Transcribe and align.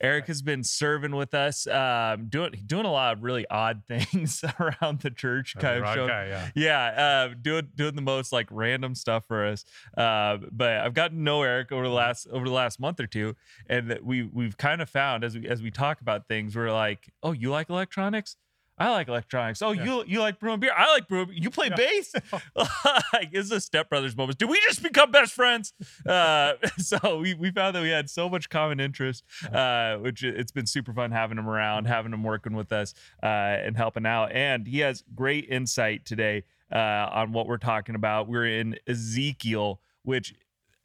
Eric 0.00 0.26
has 0.26 0.42
been 0.42 0.62
serving 0.62 1.14
with 1.14 1.34
us, 1.34 1.66
um, 1.66 2.26
doing 2.28 2.52
doing 2.66 2.86
a 2.86 2.92
lot 2.92 3.14
of 3.14 3.22
really 3.22 3.46
odd 3.50 3.82
things 3.88 4.44
around 4.60 5.00
the 5.00 5.10
church. 5.10 5.56
Kind 5.58 5.84
of 5.84 5.94
showing, 5.94 6.08
guy, 6.08 6.26
yeah. 6.26 6.50
yeah, 6.54 7.28
uh, 7.30 7.34
doing 7.40 7.68
doing 7.74 7.96
the 7.96 8.02
most 8.02 8.32
like 8.32 8.46
random 8.50 8.94
stuff 8.94 9.24
for 9.26 9.46
us. 9.46 9.64
Uh, 9.96 10.38
but 10.52 10.74
I've 10.78 10.94
gotten 10.94 11.18
to 11.18 11.22
know 11.22 11.42
Eric 11.42 11.72
over 11.72 11.84
the 11.84 11.94
last 11.94 12.26
over 12.28 12.44
the 12.44 12.54
last 12.54 12.80
month 12.80 13.00
or 13.00 13.06
two, 13.06 13.34
and 13.68 13.90
that 13.90 14.04
we 14.04 14.22
we've 14.22 14.56
kind 14.56 14.80
of 14.80 14.88
found 14.88 15.24
as 15.24 15.36
we 15.36 15.48
as 15.48 15.62
we 15.62 15.70
talk 15.70 16.00
about 16.00 16.28
things, 16.28 16.54
we're 16.54 16.72
like, 16.72 17.10
oh, 17.22 17.32
you 17.32 17.50
like 17.50 17.70
electronics? 17.70 18.36
I 18.78 18.90
like 18.90 19.08
electronics. 19.08 19.60
Oh, 19.62 19.72
Yeah. 19.72 19.84
you 19.84 20.04
you 20.06 20.20
like 20.20 20.38
brewing 20.38 20.60
beer? 20.60 20.72
I 20.76 20.92
like 20.92 21.08
brewing. 21.08 21.30
You 21.32 21.50
play 21.50 21.68
Yeah. 21.68 21.76
bass? 21.76 22.12
like 23.12 23.30
it's 23.32 23.50
a 23.50 23.56
stepbrothers 23.56 24.16
moment. 24.16 24.38
Did 24.38 24.48
we 24.48 24.60
just 24.66 24.82
become 24.82 25.10
best 25.10 25.32
friends? 25.32 25.72
Uh, 26.06 26.52
so 26.78 27.18
we 27.18 27.34
we 27.34 27.50
found 27.50 27.74
that 27.76 27.82
we 27.82 27.90
had 27.90 28.08
so 28.08 28.28
much 28.28 28.48
common 28.48 28.80
interest, 28.80 29.24
uh, 29.52 29.96
which 29.96 30.22
it- 30.22 30.38
it's 30.38 30.52
been 30.52 30.66
super 30.66 30.92
fun 30.92 31.10
having 31.10 31.38
him 31.38 31.48
around, 31.48 31.86
having 31.86 32.12
him 32.12 32.22
working 32.22 32.54
with 32.54 32.72
us, 32.72 32.94
uh, 33.22 33.26
and 33.26 33.76
helping 33.76 34.06
out. 34.06 34.30
And 34.32 34.66
he 34.66 34.78
has 34.80 35.02
great 35.14 35.46
insight 35.48 36.04
today 36.04 36.44
uh, 36.72 36.78
on 37.10 37.32
what 37.32 37.46
we're 37.46 37.56
talking 37.58 37.94
about. 37.94 38.28
We're 38.28 38.46
in 38.46 38.76
Ezekiel, 38.86 39.80
which. 40.02 40.34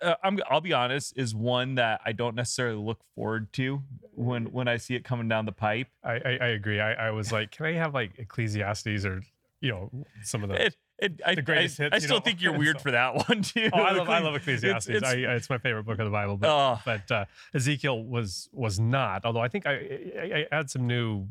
Uh, 0.03 0.15
I'm, 0.23 0.39
I'll 0.49 0.61
be 0.61 0.73
honest, 0.73 1.13
is 1.17 1.33
one 1.33 1.75
that 1.75 2.01
I 2.05 2.11
don't 2.11 2.35
necessarily 2.35 2.77
look 2.77 2.99
forward 3.15 3.51
to 3.53 3.81
when 4.15 4.45
when 4.51 4.67
I 4.67 4.77
see 4.77 4.95
it 4.95 5.03
coming 5.03 5.27
down 5.27 5.45
the 5.45 5.51
pipe. 5.51 5.87
I, 6.03 6.13
I, 6.13 6.37
I 6.41 6.47
agree. 6.47 6.79
I, 6.79 7.07
I 7.07 7.11
was 7.11 7.31
like, 7.31 7.51
can 7.51 7.65
I 7.65 7.73
have 7.73 7.93
like 7.93 8.11
Ecclesiastes 8.19 9.05
or 9.05 9.21
you 9.61 9.71
know 9.71 9.89
some 10.23 10.43
of 10.43 10.49
the? 10.49 10.65
It, 10.65 10.75
it, 10.99 11.21
I, 11.25 11.35
The 11.35 11.41
greatest 11.41 11.79
I, 11.79 11.83
hits, 11.85 11.95
I 11.95 11.99
still 11.99 12.17
know? 12.17 12.21
think 12.21 12.41
you're 12.41 12.57
weird 12.57 12.77
So- 12.77 12.83
for 12.83 12.91
that 12.91 13.27
one 13.27 13.41
too. 13.41 13.69
oh, 13.73 13.79
I 13.79 13.91
love 13.97 14.09
I 14.09 14.19
love 14.19 14.35
Ecclesiastes. 14.35 14.89
it's- 14.89 15.11
I, 15.11 15.15
it's 15.17 15.49
my 15.49 15.57
favorite 15.57 15.83
book 15.85 15.99
of 15.99 16.05
the 16.05 16.11
Bible. 16.11 16.37
But 16.37 16.79
but 16.85 17.11
uh, 17.11 17.25
Ezekiel 17.53 18.03
was 18.03 18.49
was 18.51 18.79
not. 18.79 19.25
Although 19.25 19.41
I 19.41 19.47
think 19.47 19.65
I, 19.65 19.73
I, 19.73 20.45
I 20.51 20.55
had 20.55 20.69
some 20.69 20.85
new 20.87 21.27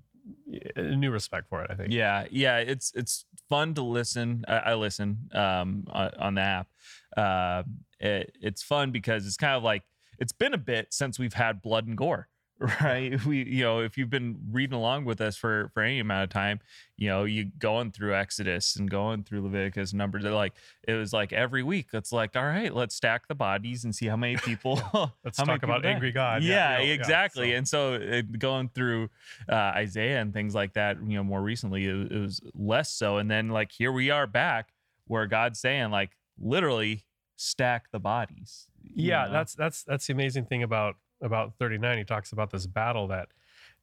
new 0.76 1.10
respect 1.10 1.48
for 1.48 1.62
it. 1.64 1.70
I 1.70 1.74
think. 1.74 1.92
yeah, 1.92 2.26
yeah. 2.30 2.58
It's 2.58 2.92
it's 2.94 3.24
fun 3.48 3.74
to 3.74 3.82
listen. 3.82 4.44
I, 4.48 4.56
I 4.56 4.74
listen 4.74 5.28
um, 5.32 5.84
on, 5.90 6.10
on 6.18 6.34
the 6.34 6.40
app. 6.42 6.68
Uh, 7.16 7.62
it, 8.02 8.36
it's 8.40 8.62
fun 8.62 8.90
because 8.90 9.26
it's 9.26 9.36
kind 9.38 9.54
of 9.56 9.62
like 9.62 9.82
it's 10.18 10.32
been 10.32 10.52
a 10.54 10.58
bit 10.58 10.88
since 10.92 11.18
we've 11.18 11.34
had 11.34 11.62
blood 11.62 11.86
and 11.86 11.96
gore. 11.96 12.28
Right, 12.80 13.24
we 13.24 13.42
you 13.42 13.64
know 13.64 13.80
if 13.80 13.98
you've 13.98 14.10
been 14.10 14.36
reading 14.52 14.76
along 14.78 15.04
with 15.04 15.20
us 15.20 15.36
for 15.36 15.72
for 15.74 15.82
any 15.82 15.98
amount 15.98 16.22
of 16.22 16.30
time, 16.30 16.60
you 16.96 17.08
know 17.08 17.24
you 17.24 17.46
going 17.58 17.90
through 17.90 18.14
Exodus 18.14 18.76
and 18.76 18.88
going 18.88 19.24
through 19.24 19.40
Leviticus 19.42 19.92
numbers. 19.92 20.22
They're 20.22 20.30
like 20.32 20.52
it 20.86 20.92
was 20.94 21.12
like 21.12 21.32
every 21.32 21.64
week. 21.64 21.88
It's 21.92 22.12
like 22.12 22.36
all 22.36 22.44
right, 22.44 22.72
let's 22.72 22.94
stack 22.94 23.26
the 23.26 23.34
bodies 23.34 23.82
and 23.82 23.92
see 23.92 24.06
how 24.06 24.14
many 24.14 24.36
people. 24.44 24.80
Let's 25.24 25.38
how 25.38 25.44
talk 25.44 25.64
about 25.64 25.84
angry 25.84 26.12
God. 26.12 26.44
Yeah, 26.44 26.78
know, 26.78 26.84
exactly. 26.84 27.50
so- 27.50 27.56
And 27.56 27.68
so 27.68 27.94
uh, 27.94 28.22
going 28.38 28.68
through 28.68 29.10
uh, 29.48 29.54
Isaiah 29.74 30.20
and 30.20 30.32
things 30.32 30.54
like 30.54 30.74
that, 30.74 30.98
you 31.04 31.16
know, 31.16 31.24
more 31.24 31.42
recently 31.42 31.86
it, 31.86 32.12
it 32.12 32.18
was 32.20 32.40
less 32.54 32.92
so. 32.92 33.16
And 33.16 33.28
then 33.28 33.48
like 33.48 33.72
here 33.72 33.90
we 33.90 34.10
are 34.10 34.28
back 34.28 34.68
where 35.08 35.26
God's 35.26 35.58
saying 35.58 35.90
like 35.90 36.10
literally 36.38 37.02
stack 37.42 37.90
the 37.90 37.98
bodies. 37.98 38.68
yeah 38.94 39.24
know? 39.26 39.32
that's 39.32 39.54
that's 39.54 39.82
that's 39.84 40.06
the 40.06 40.12
amazing 40.12 40.44
thing 40.44 40.62
about 40.62 40.96
about 41.20 41.54
39 41.58 41.98
he 41.98 42.04
talks 42.04 42.32
about 42.32 42.50
this 42.50 42.66
battle 42.66 43.06
that 43.08 43.28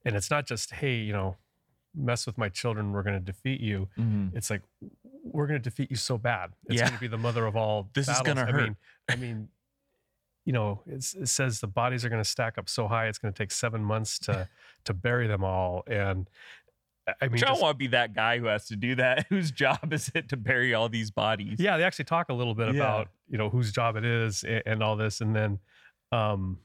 and 0.06 0.16
it's 0.16 0.30
not 0.31 0.46
just 0.46 0.72
hey 0.72 0.96
you 0.96 1.14
know 1.14 1.36
mess 1.96 2.25
with 2.25 2.38
my 2.38 2.48
children 2.50 2.92
we're 2.92 3.03
going 3.03 3.16
to 3.16 3.19
defeat 3.34 3.59
you 3.59 3.88
Mhm. 3.98 4.36
it's 4.36 4.50
like 4.50 4.62
we're 5.24 5.48
going 5.48 5.59
to 5.59 5.64
defeat 5.69 5.90
you 5.90 5.98
so 5.98 6.18
bad 6.18 6.52
it's 6.68 6.75
Yeah. 6.80 6.86
going 6.88 6.94
to 6.94 7.00
be 7.00 7.08
the 7.08 7.18
mother 7.18 7.46
of 7.46 7.56
all 7.56 7.90
This 7.94 8.08
is 8.08 8.22
gonna 8.22 8.42
I 8.44 8.52
hurt. 8.52 8.62
mean, 8.64 8.75
I 9.09 9.16
mean 9.16 9.50
you 10.46 10.53
know 10.53 10.81
it's, 10.86 11.14
it 11.16 11.28
says 11.28 11.59
the 11.59 11.68
bodies 11.68 12.06
are 12.06 12.09
going 12.09 12.24
to 12.24 12.30
stack 12.30 12.58
up 12.58 12.69
so 12.69 12.88
high 12.88 13.08
it's 13.08 13.18
going 13.18 13.34
to 13.34 13.38
take 13.38 13.52
seven 13.52 13.84
months 13.84 14.18
to 14.19 14.48
to 14.86 14.94
bury 14.94 15.28
them 15.28 15.44
all 15.44 15.84
and 15.88 16.30
I- 17.09 17.14
I 17.22 17.25
mean 17.25 17.31
Which 17.34 17.44
I 17.44 17.47
don't 17.47 17.56
just- 17.56 17.62
want 17.64 17.75
to 17.75 17.78
be 17.78 17.88
that 17.88 18.14
guy 18.14 18.38
who 18.40 18.46
has 18.46 18.66
to 18.68 18.75
do 18.75 18.96
that. 18.96 19.25
Whose 19.30 19.52
job 19.52 19.92
is 19.94 20.12
it 20.16 20.30
to 20.30 20.38
bury 20.38 20.74
all 20.74 20.90
these 20.90 21.12
bodies? 21.12 21.58
yeah 21.59 21.78
they 21.78 21.84
actually 21.84 22.06
talk 22.06 22.30
a 22.30 22.34
little 22.34 22.56
bit 22.56 22.68
Yeah. 22.75 22.81
about 22.81 23.09
you 23.30 23.38
know 23.38 23.50
whose 23.50 23.72
job 23.72 23.96
it 23.96 24.06
is 24.06 24.44
and, 24.44 24.64
and 24.66 24.84
all 24.84 24.96
this 24.96 25.22
and 25.22 25.36
then 25.36 25.59
um 26.12 26.58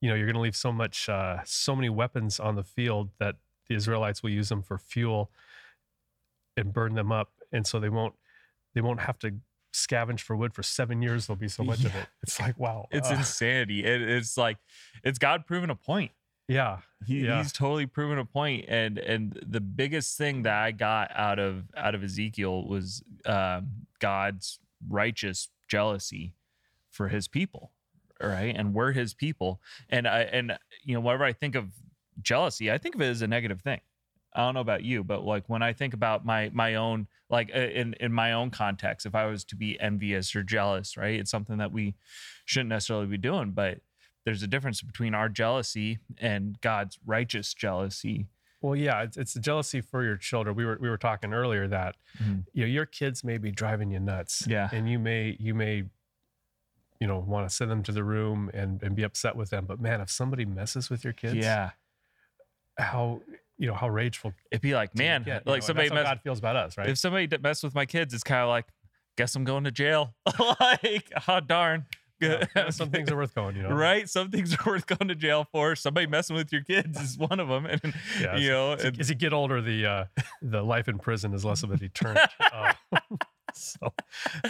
you 0.00 0.08
know 0.08 0.14
you're 0.16 0.26
going 0.26 0.34
to 0.34 0.40
leave 0.40 0.56
so 0.56 0.72
much 0.72 1.08
uh 1.08 1.38
so 1.44 1.76
many 1.76 1.88
weapons 1.88 2.40
on 2.40 2.56
the 2.56 2.64
field 2.64 3.10
that 3.18 3.36
the 3.68 3.74
israelites 3.76 4.22
will 4.22 4.30
use 4.30 4.48
them 4.48 4.62
for 4.62 4.76
fuel 4.78 5.30
and 6.56 6.72
burn 6.72 6.94
them 6.94 7.12
up 7.12 7.30
and 7.52 7.66
so 7.66 7.78
they 7.78 7.88
won't 7.88 8.14
they 8.74 8.80
won't 8.80 9.00
have 9.00 9.18
to 9.20 9.34
scavenge 9.72 10.20
for 10.20 10.34
wood 10.34 10.52
for 10.52 10.62
seven 10.64 11.00
years 11.00 11.26
there'll 11.28 11.38
be 11.38 11.46
so 11.48 11.62
much 11.62 11.84
of 11.84 11.94
it 11.94 12.06
it's 12.22 12.40
like 12.40 12.58
wow 12.58 12.88
It's 12.90 13.08
uh, 13.10 13.14
insanity. 13.14 13.84
It, 13.84 14.02
it's 14.02 14.36
like 14.36 14.58
it's 15.04 15.18
God 15.18 15.46
proving 15.46 15.70
a 15.70 15.76
point. 15.76 16.10
Yeah 16.50 16.78
He, 17.06 17.20
Yeah. 17.20 17.38
He's 17.38 17.52
totally 17.52 17.86
proven 17.86 18.18
a 18.18 18.24
point, 18.24 18.66
and 18.68 18.98
and 18.98 19.38
the 19.46 19.60
biggest 19.60 20.18
thing 20.18 20.42
that 20.42 20.54
I 20.54 20.72
got 20.72 21.10
out 21.14 21.38
of 21.38 21.64
out 21.76 21.94
of 21.94 22.02
Ezekiel 22.02 22.66
was 22.66 23.02
um, 23.24 23.86
God's 24.00 24.58
righteous 24.88 25.48
jealousy 25.68 26.34
for 26.90 27.08
His 27.08 27.28
people, 27.28 27.72
right? 28.20 28.54
And 28.54 28.74
we're 28.74 28.92
His 28.92 29.14
people, 29.14 29.60
and 29.88 30.06
I 30.06 30.22
and 30.22 30.58
you 30.84 30.94
know 30.94 31.00
whenever 31.00 31.24
I 31.24 31.32
think 31.32 31.54
of 31.54 31.70
jealousy, 32.20 32.70
I 32.70 32.78
think 32.78 32.94
of 32.94 33.00
it 33.00 33.06
as 33.06 33.22
a 33.22 33.26
negative 33.26 33.62
thing. 33.62 33.80
I 34.34 34.40
don't 34.40 34.54
know 34.54 34.60
about 34.60 34.84
you, 34.84 35.02
but 35.02 35.24
like 35.24 35.48
when 35.48 35.62
I 35.62 35.72
think 35.72 35.94
about 35.94 36.24
my 36.24 36.50
my 36.52 36.74
own 36.74 37.08
like 37.30 37.50
uh, 37.54 37.58
in 37.58 37.94
in 37.94 38.12
my 38.12 38.32
own 38.32 38.50
context, 38.50 39.06
if 39.06 39.14
I 39.14 39.26
was 39.26 39.44
to 39.46 39.56
be 39.56 39.80
envious 39.80 40.36
or 40.36 40.42
jealous, 40.42 40.96
right? 40.96 41.18
It's 41.18 41.30
something 41.30 41.58
that 41.58 41.72
we 41.72 41.94
shouldn't 42.44 42.68
necessarily 42.68 43.06
be 43.06 43.18
doing, 43.18 43.52
but 43.52 43.78
there's 44.24 44.42
a 44.42 44.46
difference 44.46 44.82
between 44.82 45.14
our 45.14 45.28
jealousy 45.28 45.98
and 46.18 46.60
God's 46.60 46.98
righteous 47.06 47.54
jealousy. 47.54 48.26
well 48.60 48.76
yeah 48.76 49.02
it's, 49.02 49.16
it's 49.16 49.32
the 49.34 49.40
jealousy 49.40 49.80
for 49.80 50.04
your 50.04 50.16
children 50.16 50.54
we 50.54 50.64
were 50.64 50.78
we 50.80 50.88
were 50.90 50.98
talking 50.98 51.32
earlier 51.32 51.66
that 51.68 51.96
Mhm. 52.22 52.44
you 52.52 52.62
know 52.64 52.68
your 52.70 52.86
kids 52.86 53.24
may 53.24 53.38
be 53.38 53.50
driving 53.50 53.90
you 53.90 53.98
nuts 54.00 54.44
Yeah. 54.46 54.68
and 54.72 54.88
you 54.90 54.98
may 54.98 55.36
you 55.40 55.54
may 55.54 55.84
you 57.00 57.06
know 57.06 57.18
want 57.18 57.48
to 57.48 57.54
send 57.54 57.70
them 57.70 57.82
to 57.84 57.92
the 57.92 58.04
room 58.04 58.50
and, 58.52 58.82
and 58.82 58.94
be 58.94 59.02
upset 59.02 59.34
with 59.36 59.48
them 59.50 59.64
but 59.64 59.80
man 59.80 60.00
if 60.02 60.10
somebody 60.10 60.44
messes 60.44 60.90
with 60.90 61.02
your 61.04 61.14
kids 61.14 61.36
Yeah. 61.36 61.70
how 62.78 63.22
you 63.58 63.66
know 63.66 63.74
how 63.74 63.88
rageful 63.88 64.32
It'd 64.50 64.62
be 64.62 64.74
like, 64.74 64.94
man, 64.94 65.22
get, 65.22 65.26
you 65.26 65.42
know, 65.46 65.52
like 65.52 65.62
somebody 65.62 65.88
that's 65.88 65.96
how 65.96 66.02
mess, 66.02 66.10
god 66.10 66.20
feels 66.22 66.38
about 66.38 66.56
us 66.56 66.76
right 66.78 66.88
if 66.88 66.98
somebody 66.98 67.26
d- 67.26 67.36
mess 67.42 67.62
with 67.62 67.74
my 67.74 67.84
kids, 67.86 68.14
it's 68.14 68.22
kind 68.24 68.40
of 68.42 68.48
like, 68.48 68.66
guess 69.16 69.34
I'm 69.36 69.44
going 69.44 69.64
to 69.64 69.70
jail. 69.70 70.14
like, 70.60 71.12
oh 71.28 71.40
darn. 71.40 71.84
Yeah, 72.54 72.68
some 72.70 72.90
things 72.90 73.10
are 73.10 73.16
worth 73.16 73.34
going 73.34 73.56
you 73.56 73.62
know 73.62 73.70
Right, 73.70 74.08
some 74.08 74.30
things 74.30 74.54
are 74.54 74.72
worth 74.72 74.86
going 74.86 75.08
to 75.08 75.14
jail 75.14 75.46
for. 75.50 75.74
Somebody 75.74 76.06
messing 76.06 76.36
with 76.36 76.52
your 76.52 76.62
kids 76.62 77.00
is 77.00 77.16
one 77.16 77.40
of 77.40 77.48
them, 77.48 77.66
and 77.66 77.80
Yeah, 78.20 78.36
you 78.36 78.50
know, 78.50 78.72
as, 78.72 78.92
as 78.98 79.08
you 79.08 79.14
get 79.14 79.32
older 79.32 79.60
the 79.62 79.86
uh 79.86 80.04
the 80.42 80.62
life 80.62 80.88
in 80.88 80.98
prison 80.98 81.32
is 81.34 81.44
less 81.44 81.62
of 81.62 81.70
a 81.70 81.76
deterrent 81.76 82.20
uh, 82.52 82.72
so 83.52 83.92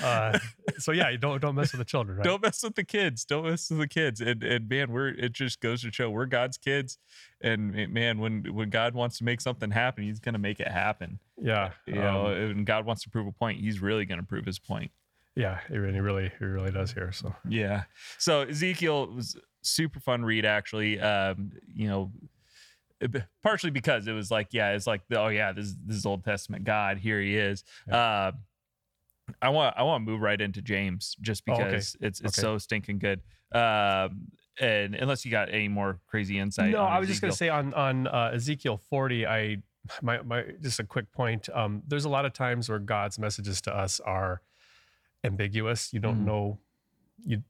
uh 0.03 0.39
so 0.79 0.93
yeah 0.93 1.11
don't 1.17 1.41
don't 1.41 1.55
mess 1.55 1.73
with 1.73 1.79
the 1.79 1.85
children 1.85 2.19
right 2.19 2.25
don't 2.25 2.43
mess 2.43 2.63
with 2.63 2.75
the 2.75 2.85
kids. 2.85 3.25
Don't 3.25 3.45
mess 3.45 3.71
with 3.71 3.79
the 3.79 3.89
kids. 3.89 4.21
And 4.21 4.43
and 4.43 4.69
man, 4.69 4.91
we're 4.93 5.09
it 5.09 5.33
just 5.33 5.61
goes 5.61 5.83
to 5.83 5.93
show 5.93 6.11
we're 6.11 6.27
God's 6.27 6.59
kids. 6.59 6.99
And 7.41 7.73
man, 7.93 8.19
when 8.19 8.45
when 8.55 8.71
God 8.71 8.95
wants 8.95 9.19
to 9.19 9.25
make 9.25 9.41
something 9.41 9.71
happen, 9.71 10.05
He's 10.05 10.21
gonna 10.21 10.39
make 10.39 10.61
it 10.61 10.69
happen. 10.69 11.19
yeah 11.41 11.71
You 11.87 11.95
know, 11.95 12.27
um, 12.27 12.33
and 12.33 12.67
God 12.67 12.85
wants 12.85 13.03
to 13.05 13.11
prove 13.11 13.27
a 13.27 13.33
point, 13.33 13.61
He's 13.61 13.81
really 13.81 14.05
gonna 14.05 14.23
prove 14.23 14.45
His 14.45 14.59
point. 14.59 14.91
Yeah 15.41 15.59
it 15.71 15.77
really 15.79 16.01
really 16.01 16.27
it 16.27 16.41
really 16.57 16.71
does 16.71 16.93
here 16.93 17.11
so 17.13 17.35
Yeah. 17.49 17.85
So 18.19 18.43
Ezekiel 18.43 19.07
was 19.19 19.37
super 19.63 20.01
fun 20.01 20.25
read 20.25 20.45
actually. 20.45 21.01
Um, 21.01 21.53
you 21.81 21.89
know, 21.89 22.13
partially 23.43 23.71
because 23.71 24.07
it 24.07 24.13
was 24.13 24.31
like, 24.31 24.49
yeah, 24.53 24.73
it's 24.73 24.87
like, 24.87 25.03
oh 25.13 25.29
yeah, 25.29 25.53
this 25.53 25.75
this 25.87 25.97
is 25.97 26.07
Old 26.07 26.23
Testament 26.25 26.65
God. 26.65 26.99
Here 26.99 27.21
He 27.21 27.37
is. 27.37 27.65
Uh, 27.91 28.33
I 29.41 29.49
want 29.49 29.75
I 29.79 29.83
want 29.85 30.05
to 30.05 30.11
move 30.11 30.21
right 30.21 30.41
into 30.41 30.61
James 30.61 31.17
just 31.21 31.43
Oh, 31.49 31.53
okay. 31.55 31.65
because 31.65 31.97
it's 32.01 32.21
it's 32.21 32.39
Okay. 32.39 32.43
so 32.43 32.59
stinking 32.59 32.99
good. 32.99 33.21
Um, 33.53 34.29
and 34.61 34.95
unless 34.95 35.25
you 35.25 35.31
got 35.31 35.49
any 35.53 35.69
more 35.69 35.99
crazy 36.07 36.39
insight. 36.39 36.73
No, 36.73 36.83
I 36.85 36.99
was 36.99 37.09
just 37.09 37.21
going 37.23 37.31
to 37.31 37.37
say 37.37 37.49
on 37.49 37.73
on 37.75 38.07
uh, 38.07 38.33
Ezekiel 38.35 38.77
40, 38.91 39.27
I 39.27 39.63
my 40.03 40.21
my 40.23 40.45
just 40.61 40.81
a 40.81 40.85
quick 40.85 41.11
point. 41.13 41.49
Um, 41.55 41.83
there's 41.89 42.05
a 42.05 42.09
lot 42.11 42.25
of 42.27 42.33
times 42.33 42.69
where 42.69 42.79
God's 42.79 43.19
messages 43.19 43.61
to 43.63 43.75
us 43.75 44.01
are 44.01 44.43
ambiguous. 45.25 45.93
You 45.93 46.01
don't 46.01 46.21
Mhm. 46.23 46.25
know 46.27 46.59
you 47.25 47.43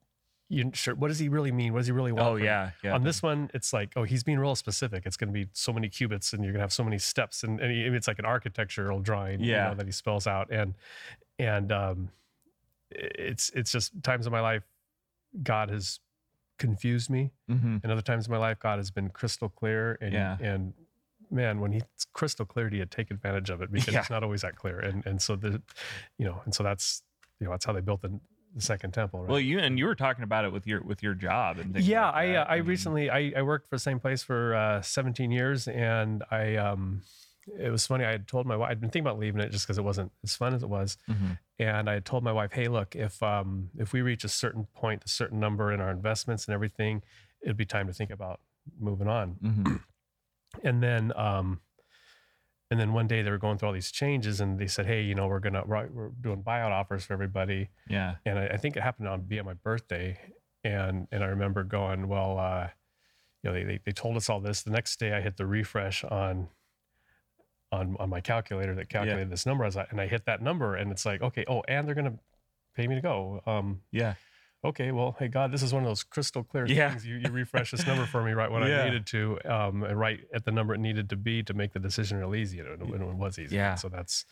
you 0.53 0.69
sure 0.75 0.97
what 0.97 1.07
does 1.09 1.21
he 1.21 1.29
really 1.29 1.53
mean? 1.53 1.73
What 1.73 1.79
does 1.79 1.87
he 1.87 1.93
really 1.93 2.11
want? 2.11 2.27
Oh 2.27 2.35
yeah, 2.37 2.73
yeah. 2.83 2.93
On 2.95 3.05
this 3.05 3.23
one, 3.23 3.51
it's 3.55 3.73
like, 3.73 3.93
oh, 3.95 4.03
he's 4.03 4.25
being 4.25 4.39
real 4.41 4.57
specific. 4.57 5.07
It's 5.07 5.17
going 5.17 5.29
to 5.29 5.33
be 5.33 5.49
so 5.53 5.73
many 5.73 5.89
cubits, 5.89 6.33
and 6.33 6.43
you're 6.43 6.53
going 6.53 6.59
to 6.59 6.65
have 6.65 6.73
so 6.73 6.83
many 6.83 6.99
steps, 6.99 7.45
and, 7.45 7.61
and 7.61 7.71
he- 7.71 7.85
it's 7.85 8.09
like 8.09 8.19
an 8.19 8.25
architectural 8.25 8.99
drawing, 9.01 9.39
you 9.41 9.53
know, 9.53 9.75
that 9.75 9.87
he 9.87 9.93
spells 9.93 10.27
out, 10.27 10.51
and 10.51 10.75
and 11.39 11.71
um, 11.71 12.11
it's 12.91 13.51
it's 13.51 13.71
just 13.71 13.93
times 14.03 14.27
in 14.27 14.33
my 14.33 14.41
life, 14.41 14.65
God 15.43 15.71
has 15.71 16.01
confused 16.59 17.11
me. 17.11 17.31
Mm-hmm. 17.49 17.77
And 17.85 17.93
other 17.93 18.03
times 18.03 18.27
in 18.27 18.33
my 18.33 18.39
life, 18.39 18.59
God 18.59 18.79
has 18.79 18.91
been 18.91 19.09
crystal 19.11 19.49
clear. 19.49 19.97
And 20.01 20.13
Yeah. 20.13 20.37
and 20.41 20.75
man, 21.31 21.61
when 21.61 21.71
He's 21.73 21.85
crystal 22.13 22.45
clear 22.45 22.69
to 22.69 22.77
you, 22.77 22.87
take 22.87 23.13
advantage 23.13 23.51
of 23.51 23.63
it 23.63 23.71
because 23.71 23.95
Yeah. 23.95 24.01
it's 24.01 24.11
not 24.11 24.25
always 24.25 24.41
that 24.43 24.57
clear. 24.57 24.81
And 24.81 25.07
and 25.07 25.23
so 25.23 25.37
the, 25.37 25.63
you 26.19 26.25
know, 26.27 26.43
and 26.45 26.53
so 26.55 26.63
that's 26.65 27.03
you 27.41 27.47
know 27.47 27.51
that's 27.53 27.65
how 27.65 27.73
they 27.73 27.81
built 27.81 28.03
the, 28.03 28.21
the 28.55 28.61
second 28.61 28.93
temple. 28.93 29.21
Right? 29.21 29.31
Well, 29.31 29.41
you 29.41 29.59
and 29.59 29.79
you 29.79 29.87
were 29.87 29.95
talking 29.95 30.25
about 30.25 30.45
it 30.45 30.53
with 30.53 30.67
your 30.67 30.83
with 30.83 31.03
your 31.03 31.15
job 31.15 31.59
and 31.59 31.73
things 31.73 31.89
yeah, 31.89 32.07
like 32.07 32.15
I 32.15 32.37
uh. 32.37 32.45
I 32.49 32.57
mean, 32.59 32.67
recently 32.67 33.11
I, 33.11 33.33
I 33.37 33.43
worked 33.43 33.69
for 33.69 33.77
the 33.77 33.81
same 33.81 33.99
place 33.99 34.23
for 34.23 34.55
uh, 34.55 34.83
17 34.83 35.31
years, 35.31 35.67
and 35.69 36.23
I 36.31 36.57
um 36.57 37.03
it 37.59 37.71
was 37.71 37.87
funny. 37.87 38.05
I 38.05 38.13
had 38.13 38.29
told 38.29 38.47
my 38.47 38.57
wife 38.57 38.71
I'd 38.71 38.81
been 38.81 38.91
thinking 38.91 39.07
about 39.09 39.19
leaving 39.19 39.41
it 39.41 39.51
just 39.51 39.67
because 39.67 39.79
it 39.79 39.85
wasn't 39.85 40.13
as 40.23 40.37
fun 40.37 40.55
as 40.55 40.63
it 40.63 40.69
was, 40.69 40.99
mhm. 41.09 41.39
and 41.59 41.89
I 41.89 41.95
had 41.95 42.05
told 42.05 42.23
my 42.23 42.33
wife, 42.33 42.53
hey, 42.53 42.69
look, 42.69 42.95
if 42.95 43.23
um 43.23 43.71
if 43.79 43.93
we 43.93 44.03
reach 44.03 44.25
a 44.25 44.29
certain 44.29 44.67
point, 44.75 45.03
a 45.05 45.09
certain 45.09 45.41
number 45.41 45.73
in 45.73 45.81
our 45.81 45.91
investments 45.91 46.47
and 46.47 46.55
everything, 46.55 47.03
it'd 47.43 47.57
be 47.57 47.65
time 47.65 47.87
to 47.87 47.93
think 47.93 48.11
about 48.11 48.41
moving 48.79 49.09
on. 49.09 49.37
Mhm. 49.43 49.81
And 50.63 50.83
then 50.83 51.13
um 51.17 51.61
and 52.71 52.79
then 52.79 52.93
one 52.93 53.09
day 53.09 53.23
they 53.23 53.31
were 53.31 53.39
going 53.39 53.59
through 53.59 53.69
all 53.69 53.75
these 53.75 53.91
changes, 53.91 54.41
and 54.41 54.59
they 54.59 54.69
said, 54.69 54.87
hey, 54.87 55.03
you 55.03 55.15
know, 55.15 55.27
we're 55.27 55.41
gonna 55.41 55.63
we're 55.67 55.89
we're 55.89 56.09
doing 56.21 56.43
buyout 56.43 56.71
offers 56.71 57.05
for 57.05 57.13
everybody. 57.15 57.69
Yeah, 57.89 58.17
and 58.25 58.39
I, 58.39 58.47
I 58.49 58.57
think 58.57 58.77
it 58.77 58.83
happened 58.83 59.09
on 59.09 59.23
be 59.23 59.39
on 59.41 59.47
my 59.47 59.55
birthday, 59.55 60.19
and 60.63 61.09
and 61.11 61.25
I 61.25 61.29
remember 61.29 61.65
going, 61.65 62.09
well, 62.09 62.39
uh, 62.39 62.69
you 63.43 63.51
know, 63.51 63.55
they, 63.55 63.65
they 63.65 63.81
they 63.85 63.93
told 63.93 64.17
us 64.17 64.31
all 64.31 64.41
this. 64.41 64.63
The 64.63 64.71
next 64.71 65.01
day, 65.01 65.13
I 65.13 65.21
hit 65.21 65.37
the 65.37 65.47
refresh 65.47 66.05
on 66.05 66.49
on 67.73 67.97
on 67.99 68.09
my 68.09 68.21
calculator 68.21 68.75
that 68.77 68.89
calculated 68.89 69.31
this 69.31 69.47
number, 69.47 69.65
as 69.65 69.77
I, 69.77 69.87
and 69.91 70.01
I 70.01 70.07
hit 70.07 70.27
that 70.27 70.41
number, 70.41 70.77
and 70.77 70.93
it's 70.93 71.05
like, 71.05 71.23
okay, 71.23 71.45
oh, 71.49 71.63
and 71.67 71.89
they're 71.89 71.95
gonna 71.97 72.19
pay 72.77 72.87
me 72.87 72.95
to 72.95 73.01
go. 73.01 73.43
Um, 73.47 73.81
yeah, 73.91 74.15
okay, 74.65 74.93
well, 74.93 75.17
hey 75.19 75.29
God, 75.29 75.53
this 75.53 75.63
is 75.63 75.73
one 75.73 75.83
of 75.83 75.89
those 75.89 76.03
crystal 76.03 76.45
clear 76.45 76.67
Yeah. 76.67 76.91
things. 76.91 77.07
You, 77.07 77.17
you 77.17 77.31
refresh 77.31 77.71
this 77.71 77.87
number 77.87 78.05
for 78.07 78.23
me 78.23 78.33
right 78.33 78.51
when 78.51 78.63
Yeah. 78.63 78.83
I 78.83 78.85
needed 78.85 79.07
to, 79.07 79.39
um, 79.47 79.83
and 79.85 79.99
right 79.99 80.21
at 80.35 80.45
the 80.45 80.51
number 80.53 80.75
it 80.75 80.79
needed 80.81 81.09
to 81.11 81.17
be 81.17 81.43
to 81.45 81.55
make 81.55 81.73
the 81.73 81.79
decision 81.79 82.19
real 82.19 82.35
easy, 82.35 82.61
and 82.61 82.69
it, 82.69 82.81
it 82.81 83.01
was 83.17 83.39
easy. 83.39 83.57
Yeah. 83.57 83.75
so 83.77 83.89
that's 83.89 84.25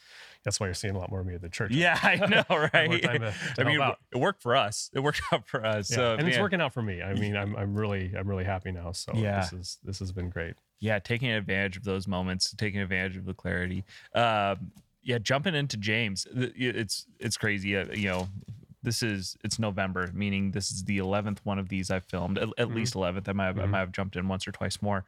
that's 0.44 0.60
why 0.60 0.66
you're 0.66 0.74
seeing 0.74 0.94
a 0.94 0.98
lot 0.98 1.10
more 1.10 1.20
of 1.20 1.26
me 1.26 1.34
at 1.34 1.40
the 1.42 1.48
church. 1.48 1.72
yeah. 1.72 1.98
I 2.02 2.16
know, 2.26 2.44
right? 2.72 2.90
to- 2.90 3.00
to 3.08 3.32
I 3.58 3.64
mean, 3.64 3.76
it, 3.76 3.80
out. 3.80 3.98
it 4.12 4.18
worked 4.18 4.42
for 4.42 4.54
us. 4.54 4.90
It 4.94 5.00
worked 5.00 5.20
out 5.32 5.46
for 5.48 5.64
us. 5.64 5.90
Yeah, 5.90 5.96
So 5.96 6.14
and 6.16 6.28
it's 6.28 6.38
working 6.38 6.60
out 6.60 6.72
for 6.74 6.82
me. 6.82 7.02
I 7.02 7.14
mean, 7.14 7.36
I'm 7.36 7.56
I'm 7.56 7.74
really 7.74 8.12
I'm 8.16 8.28
really 8.28 8.44
happy 8.44 8.70
now. 8.70 8.92
So 8.92 9.12
Yeah. 9.14 9.40
this 9.40 9.52
is 9.52 9.78
this 9.84 9.98
has 10.00 10.12
been 10.12 10.28
great. 10.30 10.54
yeah, 10.80 10.98
taking 10.98 11.30
advantage 11.30 11.76
of 11.76 11.84
those 11.84 12.06
moments, 12.06 12.54
taking 12.56 12.80
advantage 12.80 13.16
of 13.16 13.24
the 13.24 13.34
clarity. 13.34 13.84
Um, 14.14 14.70
yeah, 15.02 15.18
jumping 15.18 15.54
into 15.54 15.76
James, 15.78 16.26
it's 16.34 17.06
it's 17.18 17.36
crazy. 17.38 17.76
Uh, 17.76 17.86
you 17.94 18.08
know, 18.08 18.28
this 18.88 19.02
is 19.02 19.36
it's 19.44 19.58
November, 19.58 20.10
meaning 20.14 20.50
this 20.50 20.70
is 20.70 20.82
the 20.84 20.96
eleventh 20.98 21.40
one 21.44 21.58
of 21.58 21.68
these 21.68 21.90
I've 21.90 22.04
filmed. 22.06 22.38
At, 22.38 22.48
at 22.56 22.68
Mhm. 22.68 22.74
least 22.74 22.94
eleventh. 22.94 23.28
I 23.28 23.32
might 23.32 23.46
have, 23.46 23.58
I 23.58 23.62
Mhm. 23.66 23.70
might 23.70 23.80
have 23.80 23.92
jumped 23.92 24.16
in 24.16 24.26
once 24.28 24.48
or 24.48 24.52
twice 24.52 24.80
more, 24.80 25.04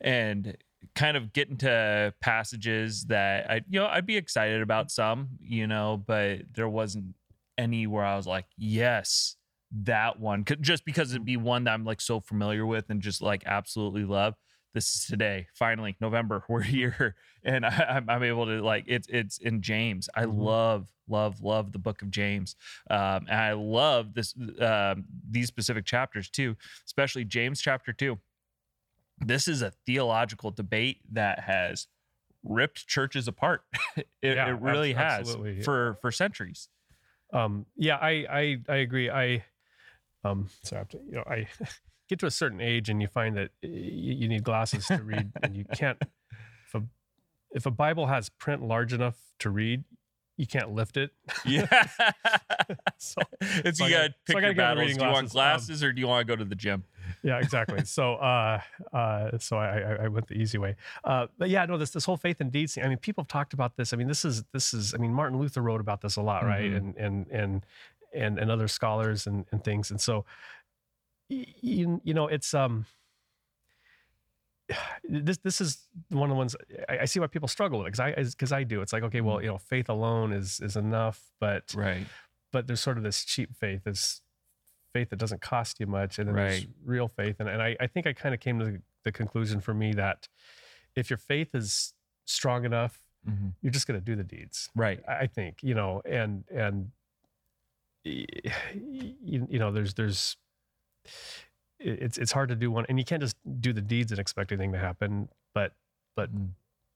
and 0.00 0.56
kind 0.94 1.16
of 1.16 1.32
get 1.32 1.48
into 1.48 2.12
passages 2.20 3.06
that 3.06 3.50
I 3.50 3.54
you 3.68 3.80
know 3.80 3.86
I'd 3.86 4.06
be 4.06 4.16
excited 4.18 4.60
about 4.60 4.90
some, 4.90 5.30
you 5.40 5.66
know, 5.66 5.96
but 5.96 6.42
there 6.54 6.68
wasn't 6.68 7.14
any 7.58 7.86
where 7.86 8.04
I 8.04 8.16
was 8.16 8.26
like, 8.26 8.44
yes, 8.58 9.36
that 9.72 10.20
one, 10.20 10.44
just 10.60 10.84
because 10.84 11.12
it'd 11.12 11.24
be 11.24 11.38
one 11.38 11.64
that 11.64 11.72
I'm 11.72 11.84
like 11.84 12.02
so 12.02 12.20
familiar 12.20 12.66
with 12.66 12.90
and 12.90 13.00
just 13.00 13.22
like 13.22 13.42
absolutely 13.46 14.04
love 14.04 14.34
this 14.76 14.94
is 14.94 15.06
today 15.06 15.46
finally 15.54 15.96
november 16.02 16.44
we're 16.50 16.60
here 16.78 17.16
and 17.42 17.64
I, 17.64 17.86
I'm, 17.96 18.10
I'm 18.10 18.22
able 18.22 18.44
to 18.44 18.60
like 18.62 18.84
it's 18.86 19.08
it's 19.08 19.38
in 19.38 19.62
james 19.62 20.10
i 20.14 20.24
Mhm. 20.24 20.36
love 20.36 20.92
love 21.08 21.40
love 21.40 21.72
the 21.72 21.78
book 21.78 22.02
of 22.02 22.10
james 22.10 22.56
um 22.90 23.24
and 23.26 23.40
i 23.40 23.52
love 23.54 24.12
this 24.12 24.34
um 24.60 25.06
these 25.30 25.46
specific 25.48 25.86
chapters 25.86 26.28
too 26.28 26.56
especially 26.84 27.24
james 27.24 27.62
chapter 27.62 27.94
2 27.94 28.18
this 29.20 29.48
is 29.48 29.62
a 29.62 29.70
theological 29.86 30.50
debate 30.50 30.98
that 31.10 31.40
has 31.40 31.86
ripped 32.44 32.86
churches 32.86 33.26
apart 33.26 33.62
it, 33.96 34.06
Yeah, 34.20 34.50
it 34.50 34.60
really 34.60 34.92
has 34.92 35.20
absolutely. 35.20 35.62
for 35.62 35.96
for 36.02 36.12
centuries 36.12 36.68
Um, 37.32 37.64
yeah, 37.76 37.96
I 37.96 38.26
I 38.30 38.56
I 38.68 38.76
agree. 38.76 39.08
I 39.10 39.42
um, 40.22 40.48
sorry 40.64 40.78
I 40.78 40.80
have 40.80 40.88
to, 40.90 40.98
you 41.06 41.12
know, 41.12 41.24
I 41.26 41.48
get 42.08 42.18
to 42.20 42.26
a 42.26 42.30
certain 42.30 42.60
age 42.60 42.88
and 42.88 43.00
you 43.02 43.08
find 43.08 43.36
that 43.36 43.50
you 43.62 44.28
need 44.28 44.44
glasses 44.44 44.86
to 44.86 45.02
read, 45.02 45.32
and 45.42 45.56
you 45.56 45.64
can't. 45.64 45.98
If 46.68 46.74
a 46.74 46.82
if 47.52 47.66
a 47.66 47.70
Bible 47.70 48.06
has 48.08 48.28
print 48.28 48.60
large 48.60 48.92
enough 48.92 49.14
to 49.38 49.50
read, 49.50 49.84
you 50.36 50.46
can't 50.48 50.72
lift 50.72 50.96
it. 50.96 51.12
yeah 51.44 51.66
So 52.98 53.20
it's 53.40 53.78
so 53.78 53.86
you 53.86 53.90
gotta- 53.94 54.08
gotta 54.08 54.14
so 54.14 54.14
pick 54.26 54.34
gotta 54.34 54.46
your 54.46 54.54
battles 54.54 54.96
do 54.96 55.04
you 55.04 55.10
want 55.12 55.30
glasses. 55.30 55.82
Um, 55.82 55.88
or 55.88 55.92
do 55.92 56.00
you 56.00 56.08
want 56.08 56.26
to 56.26 56.32
go 56.32 56.36
to 56.36 56.44
the 56.44 56.54
gym 56.56 56.84
yeah, 57.22 57.38
exactly. 57.38 57.84
so, 57.84 58.14
uh, 58.16 58.60
uh, 58.92 59.38
so 59.38 59.56
I, 59.58 59.78
I, 59.78 59.92
I 60.04 60.08
went 60.08 60.26
the 60.26 60.34
easy 60.34 60.58
way. 60.58 60.74
Uh, 61.04 61.28
but 61.38 61.48
yeah, 61.50 61.64
no, 61.64 61.78
this 61.78 61.90
this 61.90 62.04
whole 62.04 62.16
faith 62.16 62.40
and 62.40 62.50
deeds 62.50 62.74
thing. 62.74 62.84
I 62.84 62.88
mean, 62.88 62.98
people 62.98 63.22
have 63.22 63.28
talked 63.28 63.52
about 63.52 63.76
this. 63.76 63.92
I 63.92 63.96
mean, 63.96 64.08
this 64.08 64.24
is 64.24 64.42
this 64.52 64.74
is. 64.74 64.92
I 64.92 64.98
mean, 64.98 65.12
Martin 65.12 65.38
Luther 65.38 65.62
wrote 65.62 65.80
about 65.80 66.00
this 66.00 66.16
a 66.16 66.22
lot, 66.22 66.44
right? 66.44 66.70
Mhm. 66.70 66.76
And 66.76 66.96
and 66.96 67.26
and 67.30 67.66
and 68.14 68.38
and 68.38 68.50
other 68.50 68.66
scholars 68.68 69.26
and 69.26 69.44
and 69.52 69.62
things. 69.62 69.90
And 69.92 70.00
so, 70.00 70.24
you 71.28 72.00
you 72.04 72.14
know, 72.14 72.26
it's 72.28 72.54
um. 72.54 72.86
This 75.08 75.38
this 75.38 75.60
is 75.60 75.86
one 76.08 76.24
of 76.28 76.34
the 76.34 76.38
ones 76.38 76.56
I, 76.88 76.98
I 77.00 77.04
see 77.04 77.20
why 77.20 77.28
people 77.28 77.46
struggle 77.48 77.78
with 77.78 77.86
because 77.86 78.00
I 78.00 78.12
because 78.12 78.50
I 78.52 78.64
do. 78.64 78.80
It's 78.82 78.92
like 78.92 79.04
okay, 79.04 79.20
well, 79.20 79.40
you 79.40 79.46
know, 79.46 79.58
faith 79.58 79.88
alone 79.88 80.32
is 80.32 80.58
is 80.60 80.74
enough, 80.76 81.22
but 81.38 81.72
right 81.76 82.06
but 82.52 82.66
there's 82.66 82.80
sort 82.80 82.96
of 82.96 83.04
this 83.04 83.24
cheap 83.24 83.54
faith, 83.54 83.82
this 83.84 84.22
faith 84.92 85.10
that 85.10 85.18
doesn't 85.18 85.40
cost 85.42 85.78
you 85.78 85.86
much, 85.86 86.18
and 86.18 86.26
then 86.28 86.34
there's 86.36 86.66
real 86.84 87.06
faith. 87.06 87.36
And, 87.38 87.48
and 87.48 87.60
I, 87.62 87.76
I 87.78 87.86
think 87.86 88.06
I 88.06 88.12
kind 88.14 88.34
of 88.34 88.40
came 88.40 88.58
to 88.60 88.64
the, 88.64 88.82
the 89.04 89.12
conclusion 89.12 89.60
for 89.60 89.74
me 89.74 89.92
that 89.92 90.26
if 90.94 91.10
your 91.10 91.18
faith 91.18 91.54
is 91.54 91.92
strong 92.24 92.64
enough, 92.64 92.98
Mhm. 93.28 93.52
you're 93.60 93.72
just 93.72 93.86
going 93.88 93.98
to 94.00 94.04
do 94.04 94.14
the 94.16 94.24
deeds. 94.24 94.70
right 94.74 95.00
I 95.06 95.14
I 95.18 95.26
think 95.26 95.62
you 95.62 95.74
know, 95.74 96.00
and 96.04 96.44
and 96.50 96.90
you, 98.04 99.46
you 99.48 99.58
know, 99.58 99.70
there's 99.70 99.94
there's 99.94 100.36
it's 101.78 102.18
it's 102.18 102.32
hard 102.32 102.48
to 102.48 102.56
do 102.56 102.70
one, 102.70 102.86
and 102.88 102.98
you 102.98 103.04
can't 103.04 103.22
just 103.22 103.36
do 103.60 103.72
the 103.72 103.82
deeds 103.82 104.10
and 104.12 104.18
expect 104.18 104.52
anything 104.52 104.72
to 104.72 104.78
happen. 104.78 105.28
But 105.54 105.72
but 106.14 106.34
Mhm. 106.34 106.50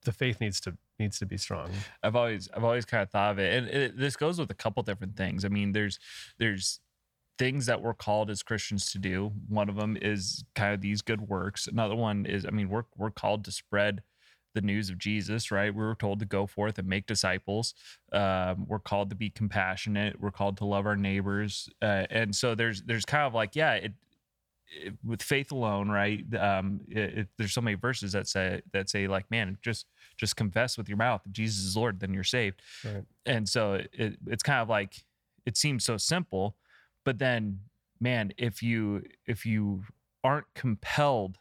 the 0.04 0.12
faith 0.12 0.40
needs 0.40 0.60
to 0.62 0.76
needs 0.98 1.18
to 1.18 1.26
be 1.26 1.36
strong. 1.36 1.70
I've 2.02 2.16
always 2.16 2.48
I've 2.50 2.64
always 2.64 2.84
kind 2.84 3.02
of 3.02 3.10
thought 3.10 3.32
of 3.32 3.38
it, 3.38 3.54
and 3.56 3.68
it, 3.68 3.96
this 3.98 4.16
goes 4.16 4.38
with 4.38 4.50
a 4.50 4.54
couple 4.54 4.82
different 4.82 5.16
things. 5.16 5.44
I 5.44 5.48
mean, 5.48 5.72
there's 5.72 5.98
there's 6.38 6.80
things 7.38 7.66
that 7.66 7.80
we're 7.80 7.94
called 7.94 8.28
as 8.30 8.42
Christians 8.42 8.92
to 8.92 8.98
do. 8.98 9.32
One 9.48 9.68
of 9.70 9.76
them 9.76 9.96
is 9.96 10.44
kind 10.54 10.74
of 10.74 10.80
these 10.82 11.00
good 11.00 11.22
works. 11.22 11.66
Another 11.66 11.96
one 11.96 12.26
is, 12.26 12.44
I 12.44 12.50
mean, 12.50 12.68
we're 12.68 12.84
we're 12.96 13.10
called 13.10 13.44
to 13.46 13.52
spread 13.52 14.02
the 14.54 14.60
news 14.60 14.90
of 14.90 14.98
Jesus, 14.98 15.50
right? 15.50 15.74
We 15.74 15.82
were 15.82 15.94
told 15.94 16.18
to 16.20 16.26
go 16.26 16.46
forth 16.46 16.78
and 16.78 16.88
make 16.88 17.06
disciples. 17.06 17.74
Um, 18.12 18.66
we're 18.66 18.78
called 18.78 19.10
to 19.10 19.16
be 19.16 19.30
compassionate. 19.30 20.20
We're 20.20 20.30
called 20.30 20.56
to 20.58 20.64
love 20.64 20.86
our 20.86 20.96
neighbors, 20.96 21.68
uh, 21.82 22.06
and 22.10 22.34
so 22.34 22.54
there's 22.54 22.82
there's 22.82 23.04
kind 23.04 23.24
of 23.24 23.34
like 23.34 23.54
yeah, 23.54 23.74
it, 23.74 23.92
it 24.66 24.94
with 25.04 25.22
faith 25.22 25.52
alone, 25.52 25.88
right? 25.88 26.24
Um, 26.34 26.80
it, 26.88 27.28
there's 27.38 27.52
so 27.52 27.60
many 27.60 27.76
verses 27.76 28.12
that 28.12 28.28
say 28.28 28.62
that 28.72 28.90
say 28.90 29.06
like, 29.06 29.30
man, 29.30 29.58
just 29.62 29.86
just 30.16 30.36
confess 30.36 30.76
with 30.76 30.88
your 30.88 30.98
mouth 30.98 31.22
that 31.22 31.32
Jesus 31.32 31.64
is 31.64 31.76
Lord, 31.76 32.00
then 32.00 32.12
you're 32.12 32.24
saved. 32.24 32.62
Right. 32.84 33.04
And 33.26 33.48
so 33.48 33.74
it, 33.74 33.90
it, 33.92 34.16
it's 34.26 34.42
kind 34.42 34.60
of 34.60 34.68
like 34.68 35.04
it 35.46 35.56
seems 35.56 35.84
so 35.84 35.96
simple, 35.96 36.56
but 37.04 37.18
then 37.18 37.60
man, 38.00 38.32
if 38.36 38.62
you 38.62 39.04
if 39.26 39.46
you 39.46 39.84
aren't 40.24 40.52
compelled 40.54 41.38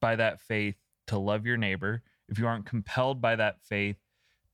by 0.00 0.16
that 0.16 0.40
faith 0.40 0.76
to 1.10 1.18
love 1.18 1.44
your 1.44 1.56
neighbor, 1.56 2.02
if 2.28 2.38
you 2.38 2.46
aren't 2.46 2.66
compelled 2.66 3.20
by 3.20 3.34
that 3.34 3.56
faith 3.64 3.96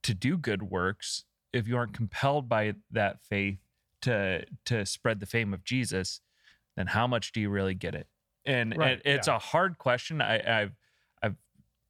to 0.03 0.15
do 0.15 0.39
good 0.39 0.63
works, 0.63 1.25
if 1.53 1.69
you 1.69 1.77
aren't 1.77 1.93
compelled 1.93 2.49
by 2.49 2.75
that 2.91 3.23
faith 3.23 3.59
to 4.03 4.45
to 4.65 4.87
spread 4.87 5.21
the 5.21 5.27
fame 5.27 5.53
of 5.53 5.65
Jesus, 5.65 6.23
then 6.75 6.87
how 6.87 7.07
much 7.07 7.33
do 7.33 7.41
you 7.43 7.51
really 7.51 7.75
get 7.75 7.95
it? 7.95 8.07
And, 8.47 8.75
Right, 8.77 9.03
it's 9.05 9.29
yeah. 9.29 9.37
a 9.37 9.39
hard 9.39 9.77
question. 9.77 10.23
I, 10.23 10.63
I've 10.63 10.73
I've 11.23 11.37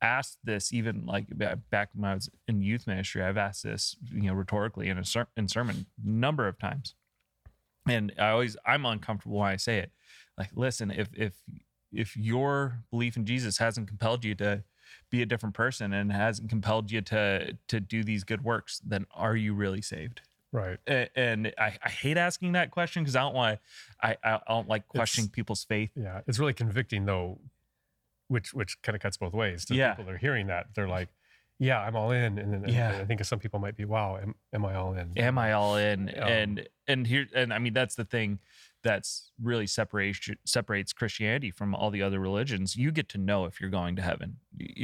asked 0.02 0.38
this 0.42 0.72
even 0.72 1.06
like 1.06 1.26
back 1.70 1.90
when 1.94 2.10
I 2.10 2.14
was 2.14 2.28
in 2.48 2.60
youth 2.60 2.88
ministry. 2.88 3.22
I've 3.22 3.36
asked 3.36 3.62
this 3.62 3.96
you 4.12 4.22
know 4.22 4.34
rhetorically 4.34 4.88
in 4.88 4.98
a 4.98 5.04
ser- 5.04 5.28
in 5.36 5.46
sermon 5.46 5.86
number 6.04 6.48
of 6.48 6.58
times, 6.58 6.96
and 7.88 8.12
I 8.18 8.30
always 8.30 8.56
I'm 8.66 8.84
uncomfortable 8.84 9.38
when 9.38 9.52
I 9.52 9.56
say 9.56 9.78
it. 9.78 9.92
Like, 10.36 10.50
listen, 10.56 10.90
if 10.90 11.08
if 11.14 11.34
if 11.96 12.16
your 12.16 12.80
belief 12.90 13.16
in 13.16 13.24
Jesus 13.26 13.58
hasn't 13.58 13.88
compelled 13.88 14.24
you 14.24 14.34
to 14.36 14.62
be 15.10 15.22
a 15.22 15.26
different 15.26 15.54
person 15.54 15.92
and 15.92 16.12
hasn't 16.12 16.48
compelled 16.50 16.90
you 16.90 17.00
to 17.02 17.56
to 17.68 17.80
do 17.80 18.02
these 18.04 18.24
good 18.24 18.42
works, 18.44 18.80
then 18.84 19.06
are 19.12 19.36
you 19.36 19.54
really 19.54 19.82
saved? 19.82 20.20
Right. 20.52 20.78
And 21.14 21.52
I, 21.58 21.76
I 21.84 21.88
hate 21.90 22.16
asking 22.16 22.52
that 22.52 22.70
question 22.70 23.02
because 23.02 23.16
I 23.16 23.20
don't 23.20 23.34
want 23.34 23.58
I 24.02 24.16
I 24.24 24.40
don't 24.48 24.68
like 24.68 24.88
questioning 24.88 25.28
people's 25.30 25.64
faith. 25.64 25.90
Yeah, 25.96 26.20
it's 26.26 26.38
really 26.38 26.54
convicting 26.54 27.04
though, 27.04 27.38
which 28.28 28.54
which 28.54 28.80
kind 28.82 28.94
of 28.96 29.02
cuts 29.02 29.16
both 29.16 29.32
ways. 29.34 29.64
To 29.66 29.74
Yeah. 29.74 29.90
people 29.92 30.04
that 30.06 30.14
are 30.14 30.18
hearing 30.18 30.46
that, 30.46 30.68
they're 30.74 30.88
like, 30.88 31.08
"Yeah, 31.58 31.80
I'm 31.80 31.94
all 31.96 32.10
in," 32.10 32.38
and 32.38 32.52
then 32.54 32.64
Yeah. 32.72 32.98
I 33.00 33.04
think 33.04 33.22
some 33.24 33.38
people 33.38 33.58
might 33.60 33.76
be, 33.76 33.84
"Wow, 33.84 34.16
am, 34.18 34.34
am 34.52 34.64
I 34.64 34.74
all 34.76 34.94
in?" 34.94 35.12
Am 35.16 35.36
I 35.38 35.52
all 35.52 35.76
in? 35.76 36.08
Um, 36.10 36.28
and 36.28 36.68
and 36.88 37.06
here 37.06 37.26
and 37.34 37.52
I 37.52 37.58
mean 37.58 37.74
that's 37.74 37.94
the 37.96 38.04
thing. 38.04 38.38
That's 38.82 39.32
really 39.42 39.66
separation 39.66 40.36
separates 40.44 40.92
Christianity 40.92 41.50
from 41.50 41.74
all 41.74 41.90
the 41.90 42.02
other 42.02 42.20
religions. 42.20 42.76
You 42.76 42.92
get 42.92 43.08
to 43.10 43.18
know 43.18 43.44
if 43.46 43.60
you're 43.60 43.70
going 43.70 43.96
to 43.96 44.02
heaven. 44.02 44.36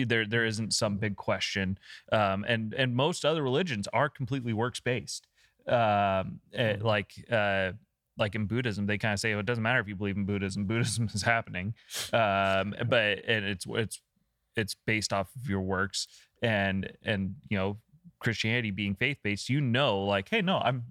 There 0.07 0.27
there 0.27 0.45
isn't 0.45 0.75
some 0.75 0.97
big 0.97 1.17
question, 1.17 1.79
um, 2.11 2.45
and 2.49 2.75
and 2.75 2.95
most 2.97 3.25
other 3.25 3.43
religions 3.43 3.87
are 3.93 4.09
completely 4.09 4.53
works 4.53 4.81
based. 4.81 5.27
Um, 5.69 6.41
eh, 6.53 6.75
Mhm. 6.77 6.83
like 6.83 7.13
uh, 7.31 7.73
like 8.19 8.35
in 8.35 8.47
Buddhism, 8.47 8.87
they 8.87 8.99
kind 8.99 9.15
of 9.15 9.21
say 9.21 9.33
oh, 9.35 9.39
it 9.39 9.47
doesn't 9.47 9.63
matter 9.63 9.81
if 9.81 9.89
you 9.89 9.97
believe 9.97 10.17
in 10.17 10.25
Buddhism. 10.27 10.67
Buddhism 10.73 11.09
is 11.15 11.23
happening, 11.23 11.75
um, 12.13 12.75
but 12.89 13.25
and 13.27 13.45
it's 13.45 13.67
it's 13.69 14.01
it's 14.57 14.75
based 14.87 15.13
off 15.13 15.31
of 15.37 15.49
your 15.49 15.61
works 15.63 16.09
and 16.43 16.93
and 17.05 17.37
you 17.49 17.57
know 17.57 17.79
Christianity 18.19 18.71
being 18.71 18.95
faith 18.95 19.19
based, 19.23 19.49
you 19.49 19.61
know, 19.61 20.05
like, 20.05 20.29
hey, 20.29 20.43
no, 20.43 20.59
I'm 20.59 20.85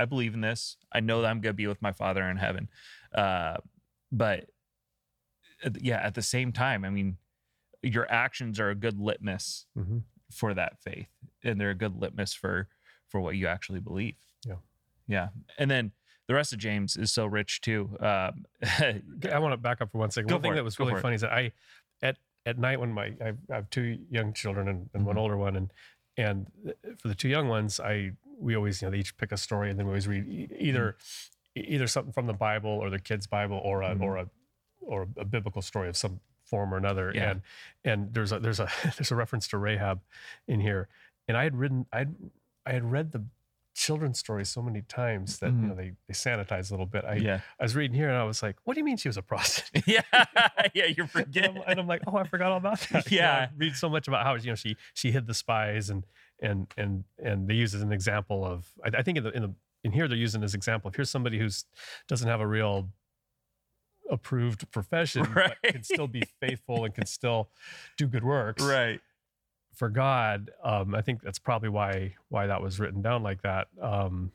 I 0.00 0.04
believe 0.06 0.34
in 0.34 0.40
this. 0.40 0.76
I 0.92 1.00
know 1.00 1.20
that 1.22 1.28
I'm 1.28 1.40
gonna 1.40 1.52
be 1.52 1.66
with 1.66 1.82
my 1.82 1.92
father 1.92 2.24
in 2.24 2.36
heaven. 2.38 2.68
Uh, 3.14 3.58
but 4.10 4.48
uh, 5.64 5.70
yeah, 5.80 5.98
at 5.98 6.14
the 6.14 6.22
same 6.22 6.52
time, 6.52 6.84
I 6.84 6.90
mean, 6.90 7.18
your 7.82 8.10
actions 8.10 8.58
are 8.60 8.70
a 8.70 8.74
good 8.74 8.98
litmus 8.98 9.66
Mhm. 9.76 10.02
for 10.32 10.54
that 10.54 10.78
faith, 10.80 11.08
and 11.44 11.60
they're 11.60 11.70
a 11.70 11.74
good 11.74 11.96
litmus 11.96 12.32
for 12.34 12.68
for 13.08 13.20
what 13.20 13.36
you 13.36 13.46
actually 13.48 13.80
believe. 13.80 14.14
Yeah. 14.46 14.54
yeah, 15.08 15.28
and 15.58 15.70
then 15.70 15.92
the 16.28 16.34
rest 16.34 16.52
of 16.52 16.58
James 16.60 16.96
is 16.96 17.10
so 17.10 17.26
rich 17.26 17.60
too. 17.60 17.96
Um, 18.00 18.46
I 18.62 19.38
want 19.38 19.52
to 19.52 19.56
back 19.56 19.80
up 19.80 19.90
for 19.92 19.98
one 19.98 20.10
second. 20.10 20.28
Go 20.28 20.36
one 20.36 20.42
thing 20.42 20.52
it. 20.52 20.56
that 20.56 20.64
was 20.64 20.78
really 20.78 21.00
funny 21.00 21.16
is 21.16 21.20
that 21.22 21.32
I, 21.32 21.52
at 22.02 22.16
at 22.46 22.56
night 22.58 22.80
when 22.80 22.92
my 22.92 23.06
I 23.20 23.32
have, 23.50 23.68
two 23.70 23.98
young 24.10 24.32
children 24.32 24.68
and, 24.68 24.88
and 24.94 25.04
one 25.04 25.16
Mhm. 25.16 25.20
older 25.20 25.36
one, 25.36 25.56
and 25.56 25.72
and 26.16 26.46
for 26.98 27.08
the 27.08 27.14
two 27.14 27.28
young 27.28 27.48
ones, 27.48 27.80
I 27.80 28.12
we 28.40 28.56
always 28.56 28.80
you 28.80 28.86
know 28.86 28.92
they 28.92 28.98
each 28.98 29.16
pick 29.16 29.32
a 29.32 29.36
story 29.36 29.70
and 29.70 29.78
then 29.78 29.86
we 29.86 29.90
always 29.90 30.08
read 30.08 30.26
e- 30.28 30.48
either 30.58 30.96
e- 31.56 31.60
either 31.68 31.86
something 31.86 32.12
from 32.12 32.26
the 32.26 32.32
Bible 32.32 32.70
or 32.70 32.90
their 32.90 32.98
kids' 32.98 33.26
Bible 33.26 33.60
or 33.62 33.82
a 33.82 33.94
Mhm. 33.94 34.02
or 34.02 34.16
a 34.16 34.26
or 34.80 35.06
a 35.18 35.24
biblical 35.24 35.62
story 35.62 35.88
of 35.88 35.96
some 35.96 36.20
form 36.44 36.72
or 36.74 36.76
another. 36.78 37.12
Yeah. 37.14 37.30
And 37.30 37.42
and 37.84 38.14
there's 38.14 38.32
a 38.32 38.38
there's 38.40 38.60
a 38.60 38.68
there's 38.96 39.10
a 39.12 39.16
reference 39.16 39.46
to 39.48 39.58
Rahab 39.58 40.00
in 40.48 40.60
here, 40.60 40.88
and 41.28 41.36
I 41.36 41.44
had 41.44 41.56
written 41.56 41.86
I 41.92 42.06
I 42.66 42.72
had 42.72 42.90
read 42.90 43.12
the 43.12 43.24
children's 43.72 44.18
stories 44.18 44.48
so 44.48 44.60
many 44.60 44.82
times 44.82 45.38
that 45.38 45.52
Mhm. 45.52 45.62
you 45.62 45.68
know 45.68 45.74
they 45.74 45.92
they 46.08 46.14
sanitize 46.14 46.70
a 46.70 46.74
little 46.74 46.86
bit. 46.86 47.04
I 47.04 47.14
yeah, 47.16 47.40
I 47.58 47.62
was 47.62 47.76
reading 47.76 47.96
here 47.96 48.08
and 48.08 48.16
I 48.18 48.24
was 48.24 48.42
like, 48.42 48.56
what 48.64 48.74
do 48.74 48.80
you 48.80 48.84
mean 48.84 48.96
she 48.96 49.08
was 49.08 49.16
a 49.16 49.22
prostitute? 49.22 49.84
yeah, 49.96 50.02
yeah. 50.74 50.86
You 50.86 50.94
And 51.04 51.10
forget. 51.10 51.50
I'm, 51.50 51.62
and 51.66 51.80
I'm 51.80 51.86
like, 51.86 52.02
oh, 52.06 52.16
I 52.16 52.24
forgot 52.24 52.50
all 52.50 52.58
about 52.58 52.80
that. 52.90 53.10
You 53.10 53.20
know, 53.20 53.24
I 53.24 53.28
Yeah. 53.28 53.48
read 53.56 53.76
so 53.76 53.88
much 53.88 54.08
about 54.08 54.24
how 54.26 54.34
you 54.34 54.48
know 54.48 54.54
she 54.56 54.76
she 54.94 55.12
hid 55.12 55.26
the 55.26 55.34
spies 55.34 55.88
and 55.88 56.04
and 56.42 56.66
and 56.76 57.04
and 57.22 57.48
they 57.48 57.54
use 57.54 57.74
it 57.74 57.78
as 57.78 57.82
an 57.82 57.92
example 57.92 58.44
of. 58.44 58.68
I, 58.84 58.98
I 58.98 59.02
think 59.02 59.18
in 59.18 59.24
the 59.24 59.30
in 59.30 59.42
the 59.42 59.54
in 59.84 59.92
here 59.92 60.08
they're 60.08 60.16
using 60.16 60.42
as 60.42 60.54
example 60.54 60.88
of 60.88 60.94
here's 60.94 61.10
somebody 61.10 61.38
who's 61.38 61.64
doesn't 62.06 62.28
have 62.28 62.40
a 62.40 62.46
real 62.46 62.88
approved 64.10 64.70
profession 64.72 65.26
but 65.34 65.56
can 65.62 65.82
still 65.82 66.08
be 66.08 66.22
faithful 66.40 66.84
and 66.84 66.94
can 66.94 67.06
still 67.06 67.48
do 67.96 68.06
good 68.06 68.24
works 68.24 68.62
right. 68.62 69.00
for 69.74 69.88
God. 69.88 70.50
Um, 70.64 70.94
I 70.94 71.00
think 71.00 71.22
that's 71.22 71.38
probably 71.38 71.68
why 71.68 72.14
why 72.28 72.46
that 72.46 72.60
was 72.62 72.80
written 72.80 73.02
down 73.02 73.22
like 73.22 73.42
that. 73.42 73.68
Um, 73.80 74.32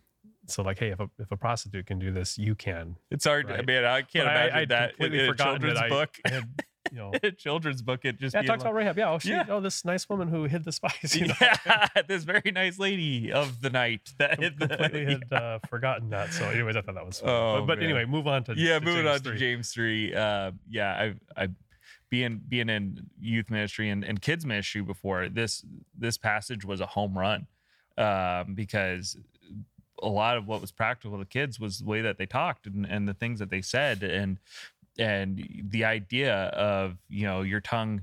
so 0.47 0.61
like, 0.61 0.79
hey, 0.79 0.89
if 0.89 0.99
a 0.99 1.09
if 1.19 1.31
a 1.31 1.37
prostitute 1.37 1.85
can 1.87 1.99
do 1.99 2.11
this, 2.11 2.37
you 2.37 2.55
can. 2.55 2.97
It's 3.11 3.25
hard. 3.25 3.51
I 3.51 3.61
mean, 3.61 3.83
I 3.83 4.01
can't 4.01 4.25
But 4.25 4.35
imagine 4.35 4.57
I'd 4.57 4.69
that 4.69 4.83
in, 4.83 4.95
completely 4.97 5.25
a 5.25 5.27
forgotten 5.27 5.53
that 5.53 5.59
children's 5.61 5.79
I- 5.79 5.89
book. 5.89 6.17
I 6.25 6.29
had, 6.29 6.63
you 6.91 6.97
know, 6.97 7.11
children's 7.37 7.81
book, 7.81 8.05
it 8.05 8.19
just 8.19 8.33
Yeah, 8.33 8.41
it 8.41 8.45
talks 8.45 8.59
like- 8.63 8.71
about 8.71 8.75
Rahab. 8.75 8.97
Yeah, 8.97 9.11
oh, 9.11 9.19
she, 9.19 9.29
Yeah. 9.29 9.45
oh, 9.49 9.59
this 9.59 9.85
nice 9.85 10.07
woman 10.09 10.27
who 10.27 10.43
hid 10.43 10.63
the 10.63 10.71
spies. 10.71 11.15
You 11.15 11.27
know? 11.27 11.33
yeah, 11.41 11.87
this 12.07 12.23
very 12.23 12.51
nice 12.53 12.79
lady 12.79 13.31
of 13.31 13.61
the 13.61 13.69
night 13.69 14.13
that 14.17 14.39
hit 14.39 14.59
the, 14.59 14.67
completely 14.67 15.13
had 15.13 15.31
uh, 15.33 15.59
forgotten 15.69 16.09
that. 16.09 16.33
So, 16.33 16.45
anyways, 16.49 16.75
I 16.75 16.81
thought 16.81 16.95
that 16.95 17.05
was 17.05 17.19
fun. 17.19 17.29
Oh, 17.29 17.59
but, 17.61 17.75
but 17.75 17.83
anyway, 17.83 18.05
move 18.05 18.27
on 18.27 18.43
to 18.45 18.53
yeah, 18.55 18.79
to 18.79 18.85
moving 18.85 19.05
James 19.05 19.15
on 19.27 19.33
to 19.33 19.37
James 19.37 19.71
three. 19.71 20.13
Uh, 20.13 20.51
yeah, 20.69 21.13
I, 21.37 21.43
I, 21.43 21.49
being 22.09 22.41
being 22.47 22.69
in 22.69 23.07
youth 23.19 23.49
ministry 23.49 23.89
and, 23.89 24.03
and 24.03 24.21
kids 24.21 24.45
ministry 24.45 24.81
before 24.81 25.27
this, 25.29 25.65
this 25.97 26.17
passage 26.17 26.63
was 26.63 26.81
a 26.81 26.85
home 26.85 27.17
run, 27.17 27.47
um, 27.97 28.53
because 28.53 29.17
a 30.03 30.09
lot 30.09 30.37
of 30.37 30.45
what 30.47 30.61
was 30.61 30.71
practical 30.71 31.17
to 31.17 31.25
kids 31.25 31.59
was 31.59 31.79
the 31.79 31.85
way 31.85 32.01
that 32.01 32.17
they 32.17 32.25
talked 32.25 32.67
and, 32.67 32.85
and 32.85 33.07
the 33.07 33.13
things 33.13 33.39
that 33.39 33.49
they 33.49 33.61
said 33.61 34.03
and 34.03 34.37
and 34.97 35.47
the 35.69 35.85
idea 35.85 36.33
of 36.33 36.97
you 37.09 37.25
know 37.25 37.41
your 37.41 37.61
tongue 37.61 38.01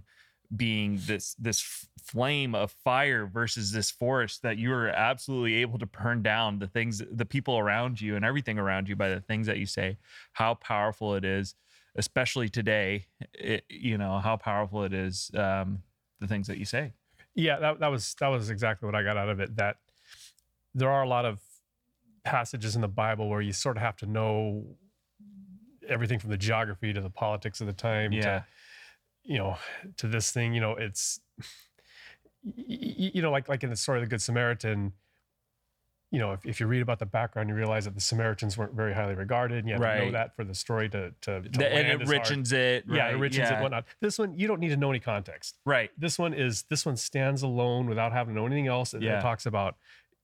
being 0.55 1.01
this 1.07 1.35
this 1.39 1.89
flame 2.03 2.55
of 2.55 2.71
fire 2.85 3.27
versus 3.27 3.73
this 3.73 3.91
forest 3.91 4.43
that 4.43 4.59
you 4.59 4.73
are 4.73 4.89
absolutely 4.89 5.55
able 5.55 5.79
to 5.79 5.87
burn 5.87 6.23
down 6.23 6.59
the 6.59 6.67
things 6.67 7.03
the 7.11 7.25
people 7.25 7.59
around 7.59 8.01
you 8.01 8.17
and 8.17 8.25
everything 8.25 8.59
around 8.59 8.89
you 8.89 8.95
by 8.95 9.09
the 9.09 9.21
things 9.21 9.47
that 9.47 9.59
you 9.59 9.67
say 9.67 9.97
how 10.33 10.53
powerful 10.55 11.15
it 11.15 11.25
is 11.25 11.55
especially 11.97 12.49
today 12.49 13.07
it, 13.33 13.65
you 13.71 13.97
know 13.97 14.19
how 14.19 14.37
powerful 14.37 14.85
it 14.85 14.93
is 14.93 15.31
um 15.35 15.83
the 16.21 16.27
things 16.27 16.47
that 16.47 16.59
you 16.59 16.65
say 16.65 16.93
Yeah, 17.35 17.59
that, 17.59 17.81
that 17.81 17.89
was 17.89 18.15
that 18.21 18.29
was 18.29 18.51
exactly 18.51 18.87
what 18.87 18.95
I 18.95 19.03
got 19.03 19.17
out 19.17 19.29
of 19.29 19.41
it. 19.41 19.57
That 19.57 19.77
there 20.75 20.91
are 20.91 21.03
a 21.03 21.09
lot 21.09 21.25
of 21.25 21.41
passages 22.25 22.75
in 22.75 22.83
the 22.83 22.89
Bible 22.89 23.29
where 23.29 23.41
you 23.41 23.53
sort 23.53 23.77
of 23.77 23.83
have 23.83 23.97
to 23.99 24.07
know 24.07 24.77
everything 25.89 26.19
from 26.19 26.31
the 26.31 26.37
geography 26.37 26.93
to 26.93 27.01
the 27.01 27.11
politics 27.11 27.61
of 27.61 27.67
the 27.67 27.73
time 27.73 28.13
yeah 28.13 28.23
to 28.41 28.45
you 29.25 29.39
know 29.39 29.57
to 29.97 30.07
this 30.09 30.31
thing. 30.33 30.53
You 30.55 30.61
know, 30.61 30.73
it's 30.73 31.21
you 32.45 33.23
know 33.23 33.31
like 33.31 33.49
like 33.49 33.63
in 33.63 33.71
the 33.71 33.77
story 33.77 33.99
of 33.99 34.05
the 34.05 34.11
Good 34.11 34.23
Samaritan. 34.23 34.93
You 36.11 36.19
know, 36.19 36.33
if, 36.33 36.45
if 36.45 36.61
you 36.61 36.67
read 36.67 36.83
about 36.83 36.99
the 36.99 37.07
background, 37.07 37.49
you 37.49 37.55
realize 37.55 37.87
that 37.87 37.95
the 37.95 38.01
Samaritans 38.01 38.59
weren't 38.59 38.75
very 38.75 38.93
highly 38.93 39.15
regarded, 39.15 39.59
and 39.61 39.67
you 39.69 39.73
have 39.75 39.81
to 39.83 40.05
know 40.07 40.11
that 40.13 40.37
for 40.37 40.45
the 40.45 40.55
story 40.55 40.89
to 40.91 41.11
to, 41.23 41.41
to 41.41 41.49
The- 41.49 41.73
and 41.73 42.03
it 42.03 42.07
richens 42.07 42.53
it 42.53 42.85
Yeah, 42.87 43.05
right? 43.05 43.15
it 43.15 43.19
richens 43.19 43.37
yeah. 43.39 43.53
and 43.55 43.63
whatnot. 43.63 43.85
This 44.01 44.19
one, 44.19 44.39
you 44.39 44.47
don't 44.47 44.61
need 44.61 44.69
to 44.71 44.77
know 44.77 44.91
any 44.91 45.01
context 45.01 45.59
right 45.65 45.91
this 45.97 46.19
one 46.19 46.35
is 46.35 46.65
this 46.65 46.85
one 46.85 46.97
stands 46.97 47.43
alone 47.43 47.89
without 47.89 48.13
having 48.13 48.35
to 48.35 48.41
know 48.41 48.47
anything 48.47 48.67
else. 48.67 48.93
It, 48.93 49.03
it 49.03 49.21
talks 49.23 49.47
about, 49.47 49.77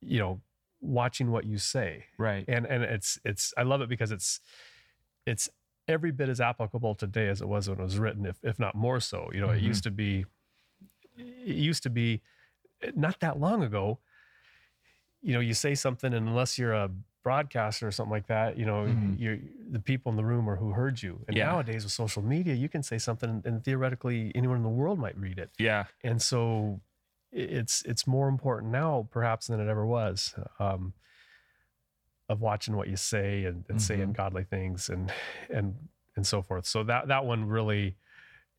you 0.02 0.18
know, 0.18 0.40
watching 0.82 1.30
what 1.30 1.44
you 1.46 1.56
say. 1.56 2.04
right 2.18 2.44
And 2.48 2.66
and 2.66 2.82
it's 2.82 3.18
it's 3.24 3.54
I 3.56 3.62
love 3.62 3.80
it 3.80 3.88
because 3.88 4.10
it's 4.10 4.40
it's 5.28 5.48
every 5.86 6.10
bit 6.12 6.28
as 6.28 6.40
applicable 6.40 6.94
today 6.94 7.28
as 7.28 7.40
it 7.40 7.48
was 7.48 7.68
when 7.68 7.78
it 7.78 7.82
was 7.82 7.98
written, 7.98 8.26
if 8.26 8.36
if 8.42 8.58
not 8.58 8.74
more 8.74 9.00
so. 9.00 9.30
You 9.32 9.40
know, 9.40 9.50
it 9.50 9.60
Mhm. 9.60 9.70
used 9.72 9.82
to 9.84 9.90
be 9.90 10.26
it 11.16 11.56
used 11.56 11.82
to 11.84 11.90
be 11.90 12.22
not 12.94 13.20
that 13.20 13.38
long 13.40 13.62
ago, 13.62 13.98
you 15.20 15.32
know, 15.34 15.40
you 15.40 15.54
say 15.54 15.74
something 15.74 16.14
and 16.14 16.28
unless 16.28 16.58
you're 16.58 16.72
a 16.72 16.90
broadcaster 17.24 17.86
or 17.86 17.90
something 17.90 18.12
like 18.12 18.26
that, 18.28 18.56
you 18.56 18.64
know, 18.64 18.84
Mhm. 18.86 19.18
you're 19.18 19.38
the 19.70 19.80
people 19.80 20.10
in 20.10 20.16
the 20.16 20.24
room 20.24 20.48
are 20.48 20.56
who 20.56 20.70
heard 20.72 21.02
you. 21.02 21.24
And 21.28 21.36
Yeah. 21.36 21.46
nowadays 21.46 21.84
with 21.84 21.92
social 21.92 22.22
media, 22.22 22.54
you 22.54 22.68
can 22.68 22.82
say 22.82 22.98
something 22.98 23.42
and 23.44 23.64
theoretically 23.64 24.32
anyone 24.34 24.56
in 24.58 24.62
the 24.62 24.68
world 24.82 24.98
might 24.98 25.16
read 25.18 25.38
it 25.38 25.50
yeah 25.58 25.84
and 26.04 26.22
so 26.22 26.80
it's 27.32 27.82
it's 27.82 28.06
more 28.06 28.28
important 28.28 28.72
now 28.72 29.06
perhaps 29.10 29.48
than 29.48 29.60
it 29.60 29.68
ever 29.68 29.84
was 29.84 30.34
um, 30.58 30.94
of 32.28 32.40
watching 32.40 32.76
what 32.76 32.88
you 32.88 32.96
say 32.96 33.44
and, 33.44 33.64
and 33.68 33.80
saying 33.80 34.08
Mhm. 34.08 34.16
godly 34.16 34.44
things 34.44 34.88
and 34.88 35.12
and 35.50 35.74
and 36.16 36.26
so 36.26 36.42
forth 36.42 36.66
so 36.66 36.82
that 36.84 37.08
that 37.08 37.24
one 37.24 37.44
really 37.46 37.96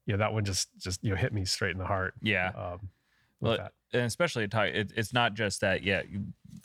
yeah 0.05 0.15
that 0.15 0.33
one 0.33 0.43
just 0.45 0.69
just 0.79 1.03
you 1.03 1.09
know 1.11 1.15
hit 1.15 1.33
me 1.33 1.45
straight 1.45 1.71
in 1.71 1.77
the 1.77 1.85
heart 1.85 2.13
yeah 2.21 2.49
um, 2.55 2.89
Well, 3.41 3.57
that. 3.57 3.73
and 3.93 4.03
especially 4.03 4.43
it, 4.45 4.91
it's 4.95 5.13
not 5.13 5.33
just 5.35 5.61
that 5.61 5.83
yeah 5.83 6.01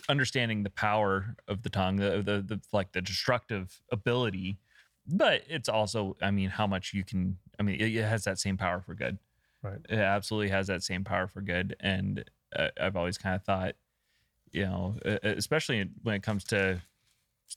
understanding 0.08 0.62
the 0.62 0.70
power 0.70 1.36
of 1.48 1.62
the 1.62 1.68
tongue 1.70 1.96
the, 1.96 2.22
the 2.22 2.42
the 2.42 2.60
like 2.72 2.92
the 2.92 3.02
destructive 3.02 3.80
ability 3.92 4.56
but 5.06 5.42
it's 5.48 5.68
also 5.68 6.16
i 6.22 6.30
mean 6.30 6.48
how 6.48 6.66
much 6.66 6.92
you 6.94 7.04
can 7.04 7.36
i 7.58 7.62
mean 7.62 7.80
it, 7.80 7.94
it 7.94 8.04
has 8.04 8.24
that 8.24 8.38
same 8.38 8.56
power 8.56 8.80
for 8.80 8.94
good 8.94 9.18
Right. 9.62 9.78
it 9.88 9.98
absolutely 9.98 10.50
has 10.50 10.66
that 10.66 10.82
same 10.82 11.04
power 11.04 11.26
for 11.26 11.40
good 11.40 11.74
and 11.80 12.24
uh, 12.54 12.68
i've 12.80 12.96
always 12.96 13.16
kind 13.18 13.34
of 13.34 13.42
thought 13.44 13.74
you 14.52 14.64
know 14.64 14.96
especially 15.22 15.88
when 16.02 16.14
it 16.14 16.22
comes 16.22 16.44
to 16.44 16.80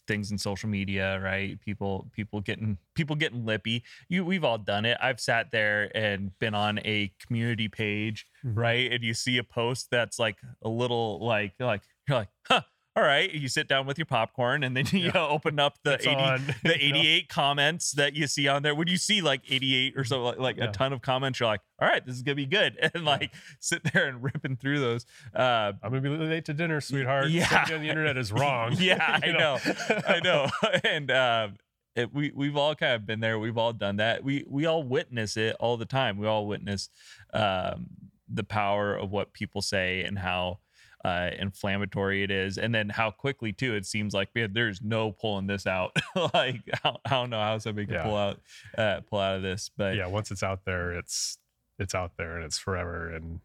things 0.08 0.32
in 0.32 0.38
social 0.38 0.70
media 0.70 1.20
right? 1.20 1.60
People 1.62 2.10
people 2.13 2.41
getting 2.41 2.77
people 2.96 3.15
getting 3.15 3.46
lippy. 3.46 3.84
You 4.10 4.25
we've 4.25 4.44
all 4.44 4.58
done 4.58 4.86
it. 4.86 4.98
I've 5.01 5.20
sat 5.20 5.51
there 5.51 5.91
and 5.96 6.38
been 6.39 6.53
on 6.53 6.79
a 6.86 7.13
community 7.25 7.67
page 7.67 8.25
Mhm. 8.46 8.56
right? 8.58 8.91
And 8.91 9.03
you 9.03 9.13
see 9.13 9.38
a 9.38 9.44
post 9.44 9.88
that's 9.91 10.20
like 10.20 10.38
a 10.63 10.70
little 10.70 11.25
like 11.25 11.53
like 11.60 11.82
you're 12.08 12.17
like 12.17 12.29
huh 12.48 12.62
all 12.98 13.04
right 13.04 13.32
you 13.32 13.48
sit 13.48 13.68
down 13.68 13.86
with 13.86 13.98
your 13.98 14.06
popcorn 14.06 14.63
and 14.63 14.75
then 14.75 14.86
you 14.92 15.12
Yeah. 15.13 15.27
open 15.27 15.60
up 15.60 15.77
the 15.84 15.94
It's 15.94 16.08
80 16.08 16.16
on, 16.16 16.46
the 16.63 16.84
you 16.84 16.92
know? 16.94 17.00
88 17.00 17.30
comments 17.30 17.92
that 17.92 18.16
you 18.16 18.25
see 18.27 18.48
on 18.48 18.63
there. 18.63 18.74
When 18.74 18.88
you 18.88 18.98
see 18.98 19.22
like 19.22 19.42
88 19.48 19.94
or 19.96 20.04
so 20.04 20.24
like, 20.24 20.39
like 20.39 20.58
Yeah. 20.58 20.66
a 20.70 20.72
ton 20.72 20.94
of 20.94 21.01
comments 21.01 21.39
you're 21.39 21.48
like 21.48 21.62
all 21.80 21.88
right 21.88 22.04
this 22.06 22.16
is 22.16 22.24
gonna 22.24 22.36
be 22.36 22.46
good. 22.48 22.77
And 22.96 23.06
like 23.06 23.34
sit 23.60 23.82
there 23.94 24.08
and 24.08 24.24
ripping 24.24 24.56
through 24.58 24.80
those 24.80 25.06
uh 25.36 25.74
i'm 25.84 25.92
gonna 25.92 26.01
be 26.01 26.10
late 26.10 26.46
to 26.46 26.54
dinner 26.54 26.82
sweetheart. 26.82 27.30
yeah. 27.30 27.48
Somebody 27.48 27.75
on 27.75 27.82
the 27.84 27.89
internet 27.89 28.18
is 28.18 28.32
wrong 28.32 28.74
yeah 28.77 29.20
i 29.24 29.32
know? 29.32 29.60
i 30.08 30.20
know. 30.24 30.48
And 30.84 31.12
um 31.12 31.56
it, 31.96 32.13
we 32.13 32.32
we've 32.36 32.56
all 32.56 32.75
kind 32.75 32.94
of 32.94 33.06
been 33.08 33.20
there. 33.22 33.39
We've 33.39 33.58
all 33.58 33.74
done 33.74 33.96
that. 33.96 34.24
We 34.24 34.44
we 34.48 34.68
all 34.68 34.84
witness 34.84 35.36
it 35.36 35.56
all 35.60 35.77
the 35.77 35.86
time. 35.86 36.18
We 36.18 36.27
all 36.27 36.46
witness 36.46 36.89
um 37.34 37.88
the 38.30 38.44
power 38.44 38.94
of 38.96 39.10
what 39.10 39.34
people 39.34 39.62
say 39.63 40.04
and 40.04 40.20
how 40.20 40.60
uh, 41.06 41.30
inflammatory 41.39 42.24
it 42.24 42.32
is, 42.32 42.58
and 42.58 42.74
then 42.74 42.89
how 42.89 43.12
quickly 43.12 43.54
too 43.54 43.75
it 43.75 43.86
seems 43.86 44.13
like 44.13 44.30
man, 44.36 44.54
there's 44.54 44.82
no 44.82 45.12
pulling 45.12 45.48
this 45.48 45.68
out. 45.68 45.96
like 46.34 46.62
I, 46.84 46.96
I 47.06 47.10
don't 47.10 47.30
know 47.30 47.39
how 47.39 47.58
somebody 47.60 47.86
can 47.88 47.96
Yeah. 47.96 48.04
pull 48.04 48.16
out 48.16 48.39
uh, 48.77 49.00
pull 49.10 49.20
out 49.20 49.36
of 49.38 49.42
this, 49.44 49.70
but 49.77 49.96
yeah, 49.96 50.08
once 50.08 50.32
it's 50.32 50.44
out 50.44 50.66
there, 50.66 50.92
it's 50.94 51.38
it's 51.80 51.94
out 51.94 52.12
there 52.18 52.36
and 52.38 52.46
it's 52.46 52.58
forever 52.58 53.13
and 53.13 53.39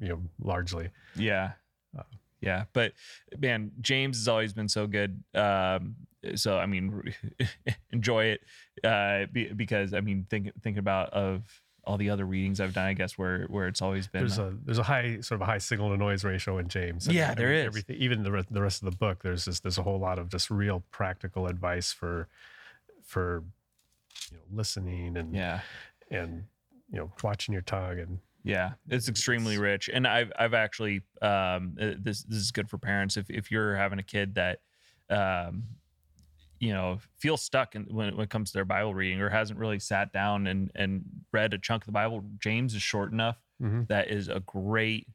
you 0.00 0.08
know 0.08 0.20
largely. 0.40 0.90
Yeah. 1.14 1.52
Uh, 1.96 2.02
yeah. 2.40 2.64
But 2.72 2.92
man, 3.38 3.70
James 3.80 4.18
has 4.18 4.28
always 4.28 4.52
been 4.52 4.68
so 4.68 4.86
good. 4.86 5.22
Um, 5.34 5.94
so 6.34 6.58
I 6.58 6.66
mean, 6.66 7.02
enjoy 7.92 8.24
it. 8.36 8.40
Uh, 8.84 9.26
be, 9.32 9.52
because 9.52 9.94
I 9.94 10.00
mean, 10.00 10.26
think 10.28 10.50
thinking 10.62 10.80
about 10.80 11.10
of 11.10 11.42
all 11.86 11.96
the 11.96 12.10
other 12.10 12.24
readings 12.24 12.60
I've 12.60 12.74
done, 12.74 12.86
I 12.86 12.92
guess 12.94 13.16
where 13.16 13.44
where 13.44 13.68
it's 13.68 13.80
always 13.80 14.08
been. 14.08 14.22
There's 14.22 14.38
a 14.38 14.52
there's 14.64 14.78
a 14.78 14.82
high 14.82 15.20
sort 15.20 15.40
of 15.40 15.42
a 15.42 15.46
high 15.46 15.58
signal 15.58 15.90
to 15.90 15.96
noise 15.96 16.24
ratio 16.24 16.58
in 16.58 16.68
James. 16.68 17.06
Yeah, 17.06 17.34
there 17.34 17.46
every- 17.46 17.60
is. 17.60 17.66
Everything, 17.66 17.96
even 17.96 18.22
the 18.22 18.32
rest, 18.32 18.52
the 18.52 18.62
rest 18.62 18.82
of 18.82 18.90
the 18.90 18.96
book, 18.96 19.22
there's 19.22 19.44
just 19.44 19.62
there's 19.62 19.78
a 19.78 19.82
whole 19.82 19.98
lot 19.98 20.18
of 20.18 20.28
just 20.28 20.50
real 20.50 20.82
practical 20.90 21.46
advice 21.46 21.92
for 21.92 22.28
for 23.04 23.44
you 24.30 24.36
know 24.38 24.42
listening 24.52 25.16
and 25.16 25.34
yeah. 25.34 25.60
and 26.10 26.44
you 26.90 26.98
know 26.98 27.12
watching 27.22 27.52
your 27.52 27.62
tongue 27.62 27.98
and 27.98 28.18
Yeah, 28.42 28.72
it's 28.88 29.08
extremely 29.08 29.58
rich, 29.58 29.88
and 29.92 30.06
I've 30.06 30.32
I've 30.38 30.54
actually 30.54 31.02
um, 31.22 31.76
uh, 31.80 31.92
this 31.98 32.22
this 32.24 32.38
is 32.38 32.50
good 32.50 32.68
for 32.68 32.78
parents 32.78 33.16
if 33.16 33.30
if 33.30 33.50
you're 33.50 33.76
having 33.76 33.98
a 33.98 34.04
kid 34.04 34.34
that 34.34 34.60
um, 35.08 35.64
you 36.60 36.72
know 36.72 36.98
feel 37.18 37.36
stuck 37.36 37.74
in, 37.74 37.84
when 37.84 38.16
when 38.16 38.24
it 38.24 38.30
comes 38.30 38.50
to 38.50 38.54
their 38.58 38.64
Bible 38.64 38.94
reading 38.94 39.20
or 39.20 39.28
hasn't 39.30 39.58
really 39.58 39.78
sat 39.78 40.12
down 40.12 40.46
and 40.46 40.70
and 40.74 41.04
read 41.32 41.54
a 41.54 41.58
chunk 41.58 41.82
of 41.82 41.86
the 41.86 41.92
Bible. 41.92 42.24
James 42.38 42.74
is 42.74 42.82
short 42.82 43.12
enough 43.12 43.38
Mhm. 43.62 43.88
that 43.88 44.08
is 44.10 44.28
a 44.28 44.40
great 44.40 45.08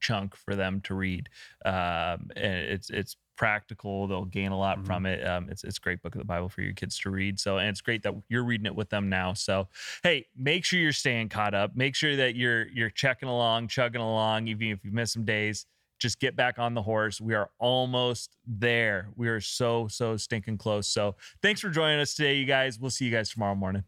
chunk 0.00 0.36
for 0.36 0.54
them 0.56 0.80
to 0.82 0.94
read, 0.94 1.28
um, 1.64 2.30
and 2.36 2.54
it's 2.68 2.90
it's 2.90 3.16
practical. 3.36 4.06
They'll 4.06 4.24
gain 4.24 4.50
a 4.50 4.58
lot 4.58 4.78
Mhm. 4.78 4.86
from 4.86 5.06
it. 5.06 5.26
Um, 5.26 5.48
it's 5.50 5.64
it's 5.64 5.78
a 5.78 5.80
great 5.80 6.02
book 6.02 6.14
of 6.14 6.18
the 6.18 6.24
Bible 6.24 6.48
for 6.48 6.62
your 6.62 6.72
kids 6.74 6.98
to 7.00 7.10
read. 7.10 7.38
So, 7.40 7.58
and 7.58 7.68
it's 7.68 7.80
great 7.82 8.02
that 8.04 8.14
you're 8.28 8.44
reading 8.44 8.66
it 8.66 8.74
with 8.74 8.90
them 8.90 9.08
now. 9.08 9.34
So, 9.34 9.68
hey, 10.02 10.26
make 10.36 10.64
sure 10.64 10.80
you're 10.80 10.92
staying 10.92 11.28
caught 11.30 11.54
up. 11.54 11.76
Make 11.76 11.94
sure 11.94 12.16
that 12.16 12.34
you're 12.34 12.68
you're 12.68 12.90
checking 12.90 13.28
along, 13.28 13.68
chugging 13.68 14.00
along, 14.00 14.48
even 14.48 14.68
if 14.68 14.84
you 14.84 14.90
miss 14.92 15.12
some 15.12 15.24
days. 15.24 15.66
Just 15.98 16.20
get 16.20 16.36
back 16.36 16.58
on 16.58 16.74
the 16.74 16.82
horse. 16.82 17.20
We 17.20 17.34
are 17.34 17.50
almost 17.58 18.36
there. 18.46 19.08
We 19.16 19.28
are 19.28 19.40
so 19.40 19.88
so 19.88 20.16
stinking 20.16 20.58
close. 20.58 20.86
So, 20.86 21.16
thanks 21.42 21.60
for 21.60 21.70
joining 21.70 22.00
us 22.00 22.14
today, 22.14 22.34
you 22.36 22.46
guys. 22.46 22.78
We'll 22.78 22.90
see 22.90 23.06
you 23.06 23.12
guys 23.12 23.30
tomorrow 23.30 23.54
morning. 23.54 23.84